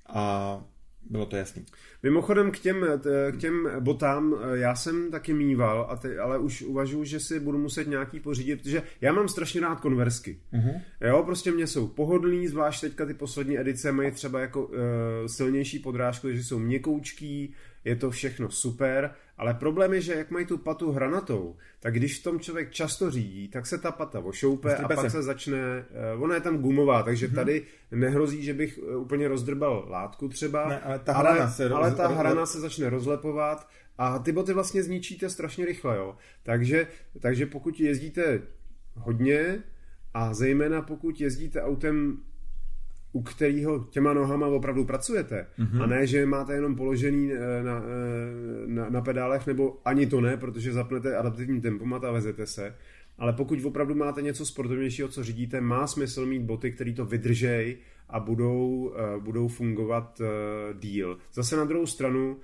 [0.07, 0.64] a
[1.11, 1.65] bylo to jasný.
[2.03, 2.87] Mimochodem k těm,
[3.33, 7.41] k těm botám eh, já jsem taky mýval, a ty, ale už uvažuji, že si
[7.41, 10.39] budu muset nějaký pořídit, protože já mám strašně rád konversky.
[10.53, 10.81] Uh-huh.
[11.01, 14.75] Jo, prostě mě jsou pohodlný, zvlášť teďka ty poslední edice mají třeba jako uh,
[15.27, 20.47] silnější podrážku, že jsou měkoučký, je to všechno super, ale problém je, že jak mají
[20.47, 24.76] tu patu hranatou, tak když v tom člověk často řídí, tak se ta pata ošoupe
[24.76, 25.11] a pak se.
[25.11, 27.35] se začne, uh, ona je tam gumová, takže mm-hmm.
[27.35, 31.68] tady nehrozí, že bych uh, úplně rozdrbal látku třeba, ne, ale ta hrana, ale, se,
[31.68, 33.68] roz, ale ta hrana se začne rozlepovat
[33.99, 36.16] a ty boty vlastně zničíte strašně rychle, jo.
[36.43, 36.87] Takže,
[37.20, 38.43] takže pokud jezdíte
[38.95, 39.62] hodně
[40.14, 42.18] a zejména pokud jezdíte autem
[43.15, 45.47] u kterého těma nohama opravdu pracujete.
[45.59, 45.83] Mm-hmm.
[45.83, 50.21] A ne, že máte jenom položený eh, na, eh, na, na pedálech, nebo ani to
[50.21, 52.75] ne, protože zapnete adaptivní tempomat a vezete se.
[53.19, 57.77] Ale pokud opravdu máte něco sportovnějšího, co řídíte, má smysl mít boty, které to vydržej
[58.09, 60.21] a budou, uh, budou fungovat
[60.79, 61.19] díl.
[61.33, 62.37] Zase na druhou stranu,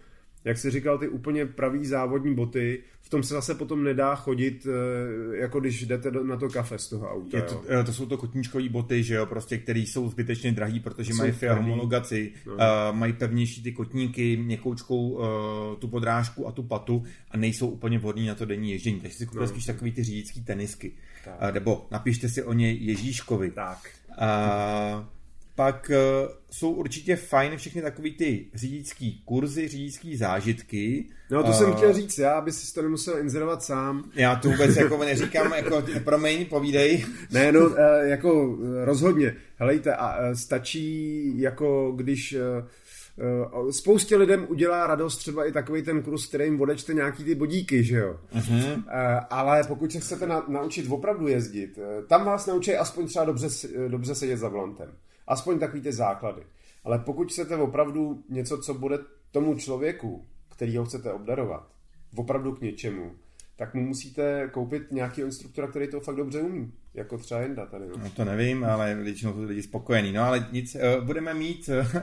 [0.45, 4.67] jak jsi říkal, ty úplně pravý závodní boty, v tom se zase potom nedá chodit,
[4.67, 7.37] eh, jako když jdete na to kafe z toho auta.
[7.37, 7.85] Je to, jo.
[7.85, 11.55] to jsou to kotníčkové boty, že jo, prostě, které jsou zbytečně drahý, protože mají FIA
[11.55, 12.53] homologaci, no.
[12.53, 12.59] uh,
[12.93, 15.25] mají pevnější ty kotníky, měkoučkou uh,
[15.79, 19.01] tu podrážku a tu patu a nejsou úplně vhodný na to denní ježdění.
[19.01, 19.49] Takže si koupil no.
[19.49, 20.93] spíš takový ty řidičský tenisky.
[21.27, 23.51] Uh, nebo napište si o ně Ježíškovi.
[23.51, 23.79] Tak.
[24.11, 25.05] Uh,
[25.61, 31.07] pak uh, jsou určitě fajn všechny takový ty řidičský kurzy, řidičský zážitky.
[31.31, 34.11] No to uh, jsem chtěl říct já, aby si to nemusel inzerovat sám.
[34.15, 37.05] Já to vůbec jako neříkám, jako promiň, povídej.
[37.31, 39.37] Ne, no, uh, jako rozhodně.
[39.57, 42.37] Helejte, a stačí jako když
[43.71, 47.85] spoustě lidem udělá radost třeba i takový ten kurz, který jim odečte nějaký ty bodíky,
[47.85, 48.17] že jo.
[48.35, 48.85] Uh-huh.
[49.31, 53.49] Ale pokud se chcete na, naučit opravdu jezdit, tam vás naučí aspoň třeba dobře,
[53.89, 54.89] dobře sedět za volantem.
[55.31, 56.43] Aspoň takový ty základy.
[56.85, 58.99] Ale pokud chcete opravdu něco, co bude
[59.31, 61.69] tomu člověku, který ho chcete obdarovat,
[62.17, 63.13] opravdu k něčemu,
[63.57, 66.73] tak mu musíte koupit nějaký instruktora, který to fakt dobře umí.
[66.95, 67.89] Jako třeba Jenda tady.
[67.89, 67.97] No.
[67.97, 70.13] no to nevím, ale většinou jsou lidi spokojení.
[70.13, 72.01] No ale nic, uh, budeme mít, uh,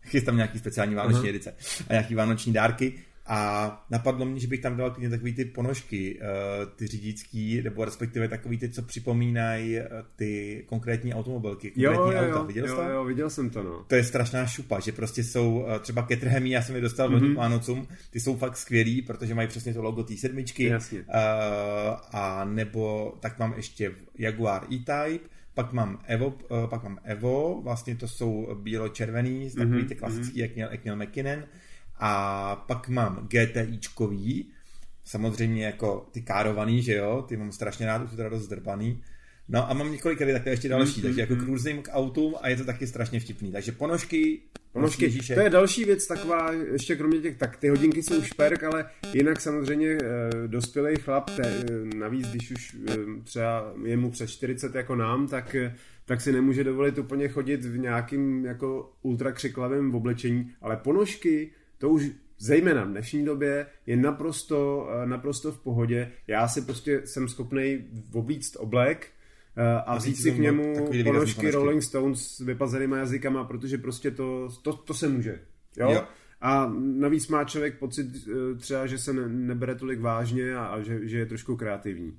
[0.00, 1.28] chystám nějaký speciální vánoční uh-huh.
[1.28, 1.54] edice
[1.88, 3.04] a nějaký vánoční dárky.
[3.26, 7.84] A napadlo mě, že bych tam dal klidně takový ty ponožky, eh, ty řidičský, nebo
[7.84, 12.38] respektive takový ty, co připomínají eh, ty konkrétní automobilky, konkrétní jo, jo, auta.
[12.38, 13.84] Jo, viděl jo, jsi jo, viděl jsem to, no.
[13.86, 17.34] To je strašná šupa, že prostě jsou eh, třeba Caterhamy, já jsem je dostal mm-hmm.
[17.34, 20.64] Vánocům, ty jsou fakt skvělý, protože mají přesně to logo té sedmičky.
[20.64, 20.98] Jasně.
[20.98, 21.04] Uh,
[22.12, 26.34] a nebo tak mám ještě Jaguar E-Type, pak mám Evo,
[26.70, 29.88] pak mám Evo, vlastně to jsou bílo-červený, takový mm-hmm.
[29.88, 31.44] ty klasický, jak měl, jak měl McKinnon.
[31.98, 34.50] A pak mám GTIčkový,
[35.04, 39.02] samozřejmě jako ty károvaný, že jo, ty mám strašně rád, už jsou teda dost zdrbaný.
[39.48, 41.02] No a mám několik tady takhle ještě další, mm-hmm.
[41.02, 41.44] takže jako mm-hmm.
[41.44, 43.52] cruising k autům a je to taky strašně vtipný.
[43.52, 44.40] Takže ponožky,
[44.74, 45.36] Ponožky, Ježíšek.
[45.36, 49.40] to je další věc taková, ještě kromě těch, tak ty hodinky jsou šperk, ale jinak
[49.40, 49.98] samozřejmě e,
[50.46, 51.64] dospělý chlap, te, e,
[51.96, 55.56] navíc když už e, třeba je mu přes 40 jako nám, tak,
[56.04, 61.50] tak si nemůže dovolit úplně chodit v nějakým jako ultra křiklavém oblečení, ale ponožky,
[61.84, 66.12] to už zejména v dnešní době je naprosto, eh, naprosto v pohodě.
[66.26, 69.10] Já si prostě jsem schopný oblíct oblek
[69.56, 74.48] eh, a, vzít si k němu ponožky Rolling Stones s vypazenýma jazykama, protože prostě to,
[74.62, 75.40] to, to se může.
[75.76, 75.90] Jo?
[75.90, 76.04] jo.
[76.40, 80.80] A navíc má člověk pocit eh, třeba, že se ne, nebere tolik vážně a, a
[80.80, 82.18] že, že je trošku kreativní.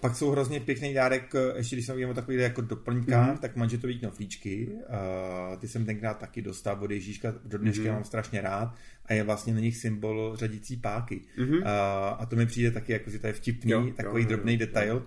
[0.00, 3.38] Pak jsou hrozně pěkný dárek, eh, ještě když jsem o takový jako doplňkách, mm.
[3.38, 4.68] tak manžetový knoflíčky.
[4.68, 7.90] Uh, ty jsem tenkrát taky dostal od Ježíška, do dneška mm.
[7.92, 8.74] mám strašně rád
[9.06, 11.20] a je vlastně na nich symbol řadící páky.
[11.38, 11.52] Mm.
[11.52, 11.62] Uh,
[12.18, 14.58] a to mi přijde taky, jako, že to je vtipný, jo, takový jo, drobný jo,
[14.58, 14.96] detail.
[14.96, 15.02] Jo.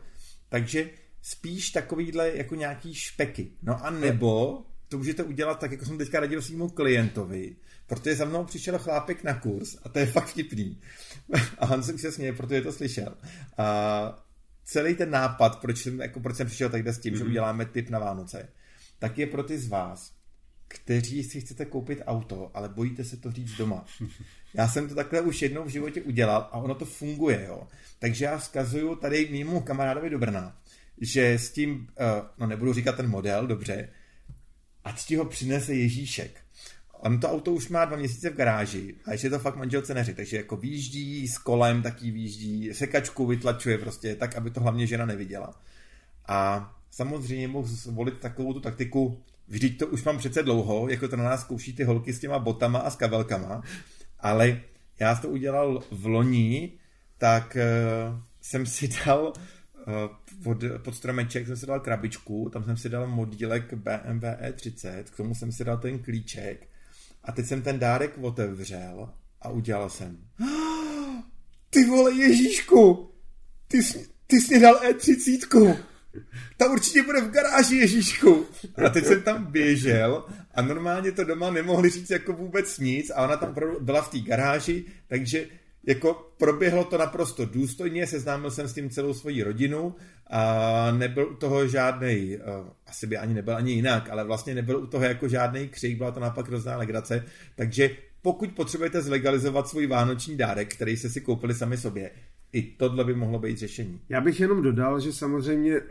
[0.49, 0.89] Takže
[1.21, 3.51] spíš takovýhle jako nějaký špeky.
[3.61, 7.55] No a nebo to můžete udělat tak, jako jsem teďka radil svýmu klientovi,
[7.87, 10.81] protože za mnou přišel chlápek na kurz a to je fakt vtipný.
[11.57, 13.17] A Hans se už se směje, protože to slyšel.
[13.57, 14.25] A
[14.63, 17.17] celý ten nápad, proč jsem, jako, proč jsem přišel takhle s tím, mm-hmm.
[17.17, 17.31] že mhm.
[17.31, 18.49] uděláme tip na Vánoce,
[18.99, 20.13] tak je pro ty z vás,
[20.67, 23.85] kteří si chcete koupit auto, ale bojíte se to říct doma.
[24.53, 27.67] Já jsem to takhle už jednou v životě udělal a ono to funguje, jo.
[27.99, 30.57] Takže já vzkazuju tady mému kamarádovi do Brna,
[31.01, 33.89] že s tím, uh, no nebudu říkat ten model, dobře,
[34.83, 36.41] ať ti ho přinese Ježíšek.
[37.03, 40.13] On to auto už má dva měsíce v garáži a ještě to fakt manželce neři,
[40.13, 45.05] takže jako výjíždí s kolem, taky výjíždí, sekačku vytlačuje prostě tak, aby to hlavně žena
[45.05, 45.53] neviděla.
[46.27, 51.15] A samozřejmě mohl zvolit takovou tu taktiku, vždyť to už mám přece dlouho, jako to
[51.15, 53.61] na nás zkouší ty holky s těma botama a s kabelkama,
[54.19, 54.61] ale
[54.99, 56.71] já to udělal v loni,
[57.17, 59.33] tak uh, jsem si dal
[59.87, 59.93] uh,
[60.43, 65.17] pod, pod stromeček jsem si dal krabičku, tam jsem si dal modílek BMW E30, k
[65.17, 66.70] tomu jsem si dal ten klíček
[67.23, 69.09] a teď jsem ten dárek otevřel
[69.41, 70.17] a udělal jsem.
[71.69, 73.11] Ty vole Ježíšku,
[73.67, 75.77] ty jsi, ty jsi mě dal E30.
[76.57, 78.45] Ta určitě bude v garáži Ježíšku.
[78.85, 83.23] A teď jsem tam běžel a normálně to doma nemohli říct jako vůbec nic a
[83.23, 85.47] ona tam byla v té garáži, takže
[85.87, 89.95] jako proběhlo to naprosto důstojně, seznámil jsem s tím celou svoji rodinu
[90.27, 94.77] a nebyl u toho žádný, uh, asi by ani nebyl ani jinak, ale vlastně nebyl
[94.77, 97.25] u toho jako žádný křik, byla to napak hrozná legrace,
[97.55, 97.89] takže
[98.21, 102.11] pokud potřebujete zlegalizovat svůj vánoční dárek, který jste si koupili sami sobě,
[102.53, 104.01] i tohle by mohlo být řešení.
[104.09, 105.75] Já bych jenom dodal, že samozřejmě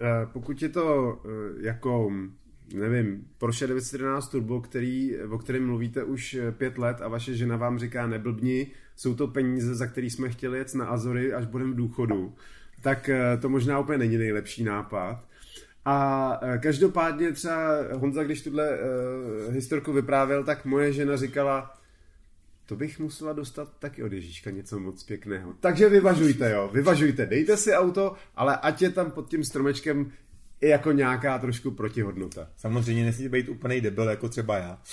[0.00, 1.28] eh, pokud je to eh,
[1.66, 2.12] jako
[2.74, 7.78] nevím, Porsche 911 Turbo, který, o kterém mluvíte už pět let a vaše žena vám
[7.78, 8.66] říká neblbni,
[8.96, 12.34] jsou to peníze, za který jsme chtěli jet na Azory, až budeme v důchodu,
[12.82, 15.24] tak eh, to možná úplně není nejlepší nápad.
[15.84, 21.74] A eh, každopádně třeba Honza, když tuhle uh, historku vyprávěl, tak moje žena říkala,
[22.66, 25.54] to bych musela dostat taky od Ježíška něco moc pěkného.
[25.60, 30.12] Takže vyvažujte, jo, vyvažujte, dejte si auto, ale ať je tam pod tím stromečkem
[30.60, 32.48] jako nějaká trošku protihodnota.
[32.56, 34.78] Samozřejmě nesmí být úplný debil, jako třeba já.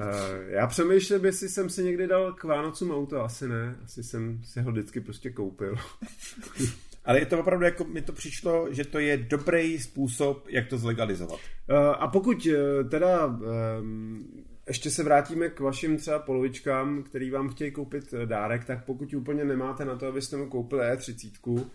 [0.00, 3.76] Eh, já přemýšlím, jestli jsem si někdy dal k Vánocům auto, asi ne.
[3.84, 5.76] Asi jsem si ho vždycky prostě koupil.
[7.04, 10.78] Ale je to opravdu, jako mi to přišlo, že to je dobrý způsob, jak to
[10.78, 11.40] zlegalizovat.
[11.70, 17.48] Uh, a pokud uh, teda um, ještě se vrátíme k vašim třeba polovičkám, který vám
[17.48, 21.66] chtějí koupit dárek, tak pokud úplně nemáte na to, abyste mu koupili E30,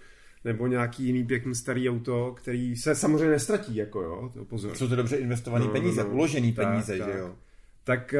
[0.45, 4.75] nebo nějaký jiný pěkný starý auto, který se samozřejmě nestratí, jako jo, to pozor.
[4.75, 6.13] Jsou to dobře investované no, peníze, no, no.
[6.13, 7.35] uložené peníze, tak, že jo.
[7.83, 8.15] Tak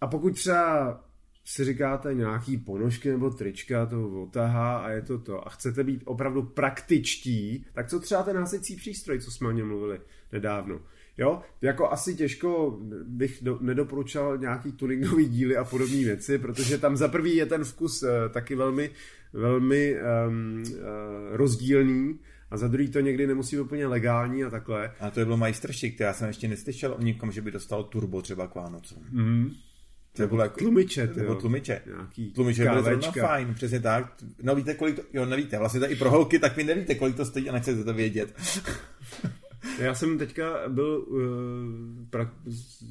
[0.00, 1.00] a pokud třeba
[1.44, 6.02] si říkáte nějaký ponožky nebo trička, to otahá a je to to a chcete být
[6.04, 10.00] opravdu praktičtí, tak co třeba ten násecí přístroj, co jsme o něm mluvili
[10.32, 10.80] nedávno.
[11.18, 16.96] Jo, jako asi těžko bych do, nedoporučal nějaký tuningový díly a podobné věci, protože tam
[16.96, 18.90] za prvý je ten vkus uh, taky velmi,
[19.32, 19.96] velmi
[20.28, 20.76] um, uh,
[21.30, 22.18] rozdílný
[22.50, 24.92] a za druhý to někdy nemusí být úplně legální a takhle.
[25.00, 28.22] A to je bylo majstršik, já jsem ještě neslyšel o nikom, že by dostal turbo
[28.22, 29.04] třeba k Vánocům.
[29.10, 29.50] Mm.
[30.12, 31.82] To bylo jako, tlumiče, nebo tlumiče.
[31.86, 34.14] Nějaký tlumiče byly zrovna fajn, přesně tak.
[34.42, 37.16] No víte, kolik to, jo, nevíte, vlastně to i pro holky, tak vy nevíte, kolik
[37.16, 38.34] to stojí a nechcete to vědět.
[39.78, 41.18] Já jsem teďka byl uh,
[42.10, 42.30] pra,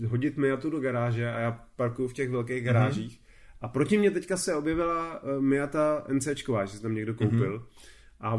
[0.08, 3.18] hodit Miatu do garáže a já parkuju v těch velkých garážích.
[3.20, 3.28] Mm-hmm.
[3.62, 7.58] A proti mě teďka se objevila uh, Miata NCčková, že se tam někdo koupil.
[7.58, 7.88] Mm-hmm.
[8.20, 8.38] A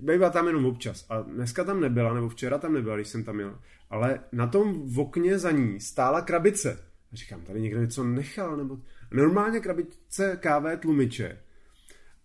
[0.00, 1.06] bývá tam jenom občas.
[1.08, 3.58] A dneska tam nebyla, nebo včera tam nebyla, když jsem tam jel.
[3.90, 6.84] Ale na tom v okně za ní stála krabice.
[7.12, 8.78] A říkám, tady někdo něco nechal, nebo...
[9.10, 11.38] Normálně krabice kávé tlumiče.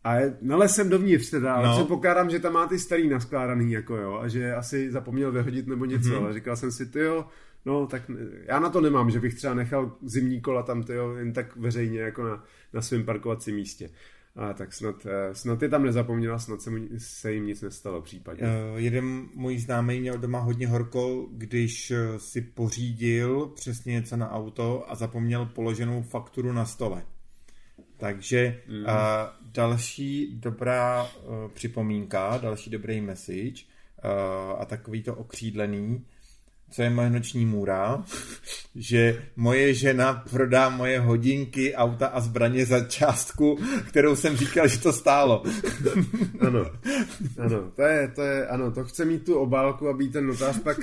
[0.07, 1.75] A nalesem dovnitř teda, ale no.
[1.75, 5.85] předpokládám, že tam má ty starý naskládaný, jako jo, a že asi zapomněl vyhodit nebo
[5.85, 6.23] něco, mm-hmm.
[6.23, 7.25] ale říkal jsem si, ty jo,
[7.65, 8.11] no tak
[8.45, 11.55] já na to nemám, že bych třeba nechal zimní kola tam, ty jo, jen tak
[11.55, 12.43] veřejně, jako na,
[12.73, 13.89] na svém parkovacím místě.
[14.35, 18.01] A tak snad, eh, snad je tam nezapomněla, snad se, mu, se jim nic nestalo
[18.01, 18.43] případně.
[18.43, 24.31] Uh, jeden můj známý měl doma hodně horko, když eh, si pořídil přesně něco na
[24.31, 27.03] auto a zapomněl položenou fakturu na stole.
[27.97, 28.83] Takže mm.
[28.83, 28.89] uh,
[29.41, 33.63] další dobrá uh, připomínka, další dobrý message
[34.03, 36.05] uh, a takový to okřídlený,
[36.71, 38.03] co je moje noční můra,
[38.75, 44.79] že moje žena prodá moje hodinky, auta a zbraně za částku, kterou jsem říkal, že
[44.79, 45.43] to stálo.
[46.47, 46.65] ano,
[47.39, 50.77] ano, to je, to je, ano, to chce mít tu obálku, aby ten notář pak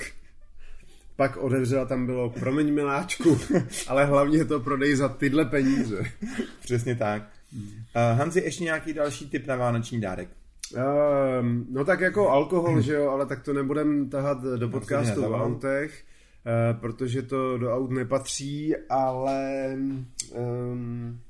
[1.16, 3.38] pak odevřel a tam bylo promiň miláčku,
[3.88, 6.02] ale hlavně to prodej za tyhle peníze.
[6.60, 7.22] Přesně tak.
[7.52, 10.28] Uh, Hanzi, ještě nějaký další tip na vánoční dárek?
[11.40, 15.32] Um, no tak jako alkohol, že jo, ale tak to nebudem tahat do podcastu v
[15.32, 16.04] autech,
[16.72, 19.72] uh, protože to do aut nepatří, ale
[20.34, 21.20] um,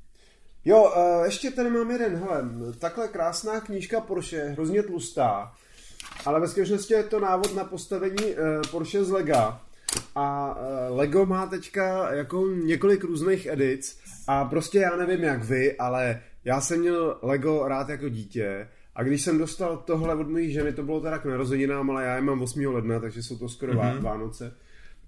[0.65, 2.43] jo, uh, ještě tady mám jeden, hele,
[2.79, 5.51] takhle krásná knížka Porsche, hrozně tlustá,
[6.25, 9.64] ale ve skutečnosti je to návod na postavení uh, Porsche z Lega
[10.15, 15.77] a uh, Lego má teďka jako několik různých edic a prostě já nevím jak vy,
[15.77, 20.51] ale já jsem měl Lego rád jako dítě a když jsem dostal tohle od mojí
[20.51, 22.65] ženy, to bylo teda k narozeninám, ale já je mám 8.
[22.65, 24.01] ledna, takže jsou to skoro mm-hmm.
[24.01, 24.55] Vánoce,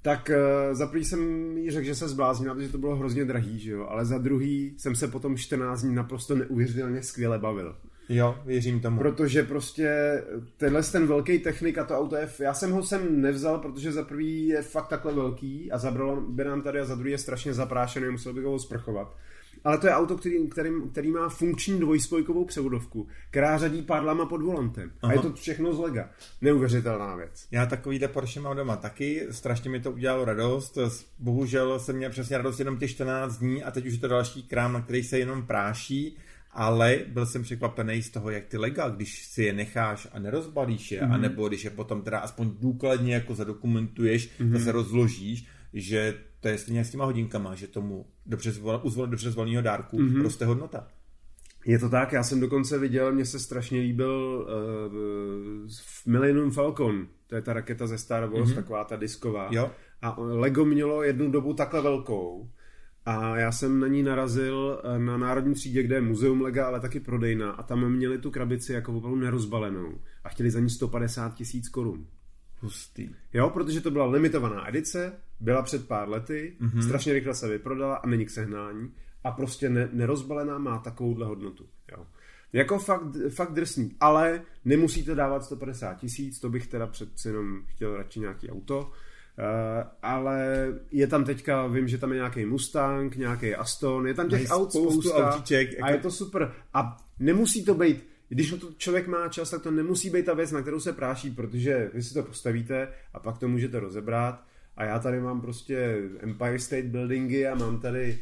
[0.02, 0.32] tak
[0.70, 1.22] uh, za prvý jsem
[1.58, 4.76] jí řekl, že se zbláznila, protože to bylo hrozně drahý, že jo, ale za druhý
[4.78, 7.76] jsem se potom 14 dní naprosto neuvěřitelně skvěle bavil.
[8.10, 8.98] Jo, věřím tomu.
[8.98, 10.24] Protože prostě
[10.58, 14.04] tenhle ten velký technik a to auto je, já jsem ho sem nevzal, protože za
[14.04, 17.54] prvý je fakt takhle velký a zabralo by nám tady a za druhý je strašně
[17.54, 19.18] zaprášený, musel bych ho sprchovat
[19.64, 24.42] ale to je auto, který, který, který má funkční dvojspojkovou převodovku, která řadí pádlama pod
[24.42, 24.92] volantem.
[25.02, 25.12] Aha.
[25.12, 26.10] A je to všechno z lega.
[26.42, 27.48] Neuvěřitelná věc.
[27.52, 30.78] Já takovýhle Porsche mám doma taky, strašně mi to udělalo radost.
[31.20, 34.44] Bohužel jsem měl přesně radost jenom těch 14 dní a teď už je to další
[34.44, 36.18] krám, na který se jenom práší
[36.52, 40.92] ale byl jsem překvapený z toho, jak ty lega, když si je necháš a nerozbalíš
[40.92, 41.14] je, mm-hmm.
[41.14, 44.52] anebo když je potom teda aspoň důkladně jako zadokumentuješ, mm-hmm.
[44.52, 49.32] zase rozložíš, že to je stejně s těma hodinkama, že tomu dobře zvol, u dobře
[49.32, 50.22] zvoleného dárku mm-hmm.
[50.22, 50.88] roste hodnota.
[51.66, 55.72] Je to tak, já jsem dokonce viděl, mně se strašně líbil uh,
[56.06, 58.56] Millennium Falcon, to je ta raketa ze Star Wars, mm-hmm.
[58.56, 59.50] taková ta disková.
[59.52, 59.72] Jo.
[60.02, 62.50] A Lego mělo jednu dobu takhle velkou
[63.08, 66.80] a já jsem na ní narazil eh, na Národní třídě, kde je muzeum Lega, ale
[66.80, 71.34] taky prodejna a tam měli tu krabici jako opravdu nerozbalenou a chtěli za ní 150
[71.34, 72.06] tisíc korun.
[72.60, 73.10] Hustý.
[73.34, 76.80] Jo, protože to byla limitovaná edice, byla před pár lety, mm-hmm.
[76.80, 78.92] strašně rychle se vyprodala a není k sehnání
[79.24, 81.66] a prostě ne, nerozbalená má takovouhle hodnotu.
[81.92, 82.06] Jo.
[82.54, 87.98] Jako fakt, fakt drsný, ale nemusíte dávat 150 tisíc, to bych teda přeci jenom chtěl
[87.98, 88.92] radši nějaký auto,
[90.02, 94.50] ale je tam teďka, vím, že tam je nějaký Mustang, nějaký Aston, je tam těch
[94.50, 95.86] aut spoustu spousta autíček, jako...
[95.86, 96.52] a je to super.
[96.74, 100.52] A nemusí to být když to člověk má čas, tak to nemusí být ta věc,
[100.52, 104.44] na kterou se práší, protože vy si to postavíte a pak to můžete rozebrat.
[104.78, 108.20] A já tady mám prostě Empire State Buildingy a mám tady,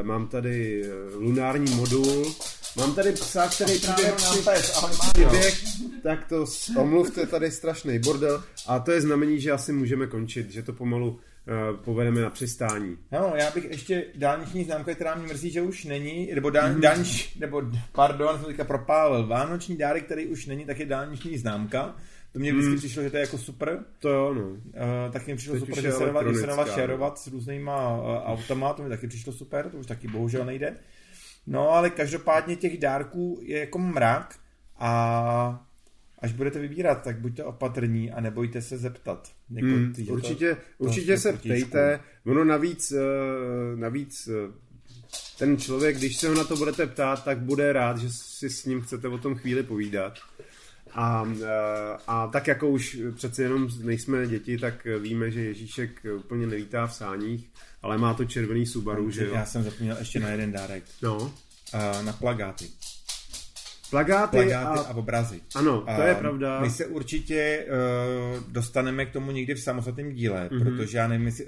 [0.00, 0.84] uh, mám tady
[1.14, 2.24] lunární modul
[2.76, 5.30] Mám tady psa, který ahoj, Mário.
[5.30, 5.62] přiběh,
[6.02, 6.44] tak to
[6.76, 11.08] omluvte tady strašný bordel a to je znamení, že asi můžeme končit, že to pomalu
[11.10, 12.96] uh, povedeme na přistání.
[13.12, 17.34] No, já bych ještě dálniční známka, která mě mrzí, že už není, nebo dál, dálnič,
[17.38, 17.62] nebo
[17.92, 21.96] pardon, jsem teďka propálil, vánoční dárek, který už není, tak je dálniční známka.
[22.32, 23.84] To mě vždycky přišlo, že to je jako super.
[23.98, 24.42] To jo, no.
[24.42, 24.58] Uh,
[25.12, 28.88] tak mi přišlo Teď super, že se elektronická, šerovat s různýma uh, automa, to mi
[28.88, 30.76] taky přišlo super, to už taky bohužel nejde.
[31.46, 34.38] No, ale každopádně těch dárků je jako mrak
[34.78, 35.66] a
[36.18, 39.32] až budete vybírat, tak buďte opatrní a nebojte se zeptat.
[39.50, 41.48] Jako, Hmm, že to- určitě to určitě se potížku.
[41.48, 42.00] ptejte.
[42.26, 44.52] Ono navíc, eh, navíc eh,
[45.38, 48.64] ten člověk, když se ho na to budete ptát, tak bude rád, že si s
[48.64, 50.18] ním chcete o tom chvíli povídat.
[50.94, 51.46] A, eh,
[52.06, 56.94] a tak jako už přece jenom nejsme děti, tak víme, že Ježíšek úplně nelítá v
[56.94, 57.50] sáních,
[57.82, 59.34] ale má to červený Subaru, že jo?
[59.34, 60.84] Já jsem zapomněl ještě na jeden dárek.
[61.02, 61.16] No.
[61.18, 61.32] Uh,
[62.02, 62.68] na plagáty.
[63.90, 64.94] Plagáty, Plagáty a, a...
[64.94, 65.40] obrazy.
[65.54, 66.60] Ano, to je A pravda.
[66.60, 67.66] My se určitě
[68.36, 70.60] uh, dostaneme k tomu někdy v samostatném díle, Mhm.
[70.60, 70.76] mm-hmm.
[70.76, 71.46] protože já nevím, jestli,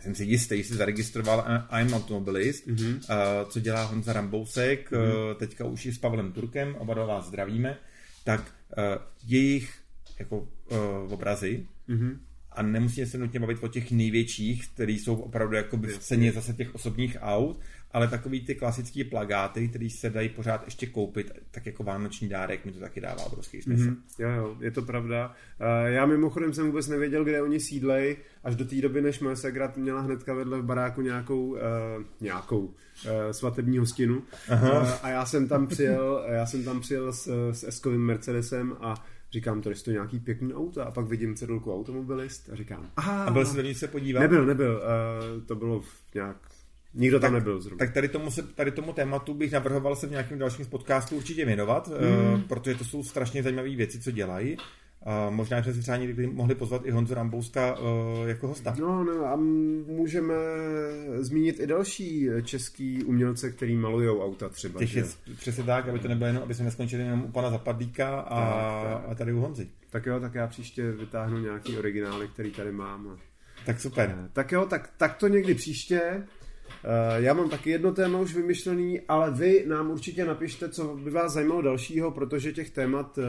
[0.00, 1.44] jsem si jistý, jestli zaregistroval
[1.80, 2.76] I'm Automobilist, Mhm.
[2.76, 2.96] mm-hmm.
[3.42, 5.30] uh, co dělá Honza Rambousek, mm-hmm.
[5.30, 7.78] uh, teďka už i s Pavlem Turkem, oba dva vás zdravíme,
[8.24, 8.84] tak uh,
[9.26, 9.74] jejich
[10.18, 12.20] jako uh, obrazy Mhm.
[12.52, 16.52] A nemusíme se nutně bavit o těch největších, který jsou opravdu jako v ceně zase
[16.52, 17.60] těch osobních aut,
[17.92, 22.64] ale takový ty klasické plagáty, které se dají pořád ještě koupit, tak jako vánoční dárek
[22.64, 23.82] mi to taky dává obrovský smysl.
[23.82, 23.88] Mm-hmm.
[23.88, 25.34] Mhm, jo, jo, je to pravda.
[25.60, 29.36] Eh, Já mimochodem jsem vůbec nevěděl, kde oni sídlej, až do té doby, než moje
[29.36, 31.58] segra měla hnedka vedle v baráku nějakou, uh,
[32.20, 32.72] nějakou uh,
[33.30, 34.22] svatební hostinu.
[34.52, 39.06] Uh, a já jsem tam přijel, já jsem tam přijel s, s Eskovým Mercedesem a
[39.32, 43.24] říkám, to je to nějaký pěkný auto a pak vidím cedulku automobilist a říkám, aha,
[43.24, 44.20] A byl jsi do se podívat?
[44.20, 46.36] nebyl, nebyl, uh, to bylo v nějak,
[46.94, 47.78] nikdo tam nebyl zrovna.
[47.78, 51.44] Tak tady tomu, se, tady tomu tématu bych navrhoval se v nějakém dalším podcastu určitě
[51.44, 52.42] věnovat, mm.
[52.42, 54.56] protože to jsou strašně zajímavé věci, co dělají.
[55.06, 58.76] Uh, možná, že si třeba někdy mohli pozvat i Honzu Rambouska uh, jako hosta.
[58.80, 59.36] No, no a
[59.86, 60.34] můžeme
[61.18, 64.78] zmínit i další český umělce, který malujou auta třeba.
[64.78, 65.04] Těch je
[65.36, 68.40] přesně tak, aby to nebylo jenom, aby jsme neskončili jenom u pana Zapadlíka a,
[68.82, 69.10] Tak, tak.
[69.10, 69.68] a tady u Honzy.
[69.90, 73.08] Tak jo, tak já příště vytáhnu nějaký originály, který tady mám.
[73.08, 73.16] A...
[73.66, 74.28] Tak super.
[74.32, 76.22] Tak jo, tak, tak to někdy příště.
[76.84, 81.10] Eh, Já mám taky jedno téma už vymyšlený, ale vy nám určitě napište, co by
[81.10, 83.22] vás zajímalo dalšího, protože těch témat eh,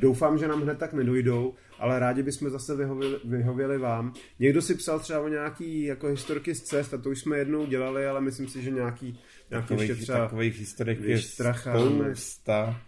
[0.00, 4.12] doufám, že nám hned tak nedojdou, ale rádi bychom zase vyhověli, vyhověli vám.
[4.38, 7.66] Někdo si psal třeba o nějaký jako historky z cest a to už jsme jednou
[7.66, 9.18] dělali, ale myslím si, že nějaký,
[9.50, 10.18] nějaký ještě Takových, třeba...
[10.18, 12.80] takových historik je spousta.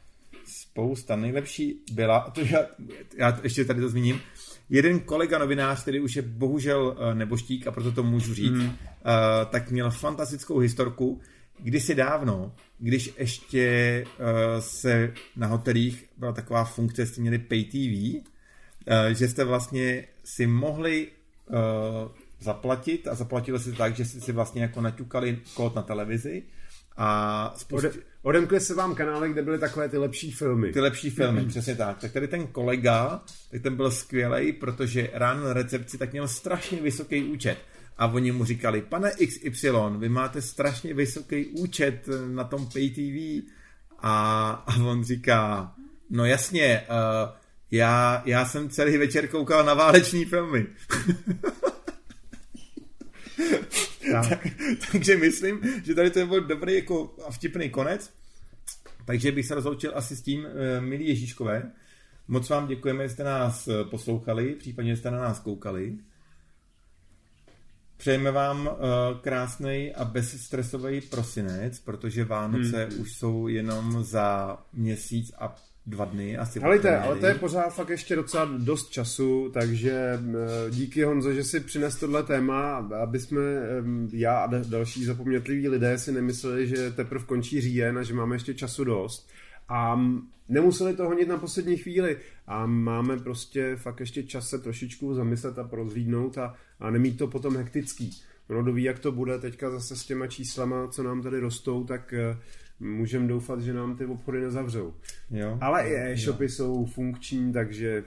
[0.45, 1.17] Spousta.
[1.17, 2.67] Nejlepší byla, a to já,
[3.17, 4.21] já to ještě tady to zmíním,
[4.71, 8.65] jeden kolega novinář, který už je bohužel eh, neboštík a proto to můžu říct, mm.
[8.65, 8.73] uh,
[9.51, 11.21] tak měl fantastickou historku,
[11.59, 14.25] kdysi dávno, když ještě uh,
[14.59, 18.25] se na hotelích byla taková funkce, jste měli pay TV, uh,
[19.13, 21.09] že jste vlastně si mohli
[21.47, 21.57] uh,
[22.41, 26.43] zaplatit a zaplatilo se tak, že jste si vlastně jako naťukali kód na televizi
[26.97, 30.73] a spustili, odemkli se vám kanály, kde byly takové ty lepší filmy.
[30.73, 31.99] ty lepší filmy, přesně tak.
[31.99, 36.83] Tak tady ten kolega, tak ten byl skvělý, protože ráno na recepci tak měl strašně
[36.83, 37.59] vysoký účet.
[37.99, 43.47] A oni mu říkali, pane XY, vy máte strašně vysoký účet na tom Pay TV.
[43.99, 45.73] A, a on říká,
[46.11, 47.31] no jasně, uh,
[47.71, 50.67] já, já jsem celý večer koukal na váleční filmy.
[54.13, 54.47] tak,
[54.93, 58.13] takže myslím, že tady to byl dobrý jako a vtipný konec.
[59.05, 61.73] Takže bych se rozloučil asi s tím, eh, milí Ježíškové.
[62.29, 65.99] Moc vám děkujeme, že jste nás eh, poslouchali, případně jste na nás koukali.
[67.97, 68.71] Přejeme vám
[69.21, 73.01] krásný a bezstresový prosinec, protože Vánoce hmm.
[73.01, 75.57] už jsou jenom za měsíc a
[75.87, 76.61] dva dny asi.
[76.61, 77.07] Ale, od to, premiéry.
[77.07, 81.61] ale to je pořád fakt ještě docela dost času, takže eh, díky Honzo, že si
[81.61, 83.41] přines tohle téma, aby jsme
[84.13, 88.35] já a da- další zapomnětliví lidé si nemysleli, že teprve končí říjen a že máme
[88.35, 89.31] ještě času dost.
[89.69, 90.01] A
[90.49, 92.17] nemuseli to honit na poslední chvíli
[92.47, 97.27] a máme prostě fakt ještě čas se trošičku zamyslet a prozvídnout a, a nemít to
[97.27, 98.11] potom hektický.
[98.51, 102.13] Ono doví, jak to bude teďka zase s těma číslama, co nám tady rostou, tak
[102.13, 102.37] eh,
[102.81, 104.95] můžeme doufat, že nám ty obchody nezavřou.
[105.31, 105.59] Jo?
[105.61, 108.05] Ale i e-shopy jsou funkční, takže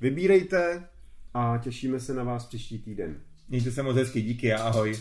[0.00, 0.88] vybírejte
[1.34, 3.16] a těšíme se na vás příští týden.
[3.48, 4.96] Mějte se moc hezky, díky a ahoj.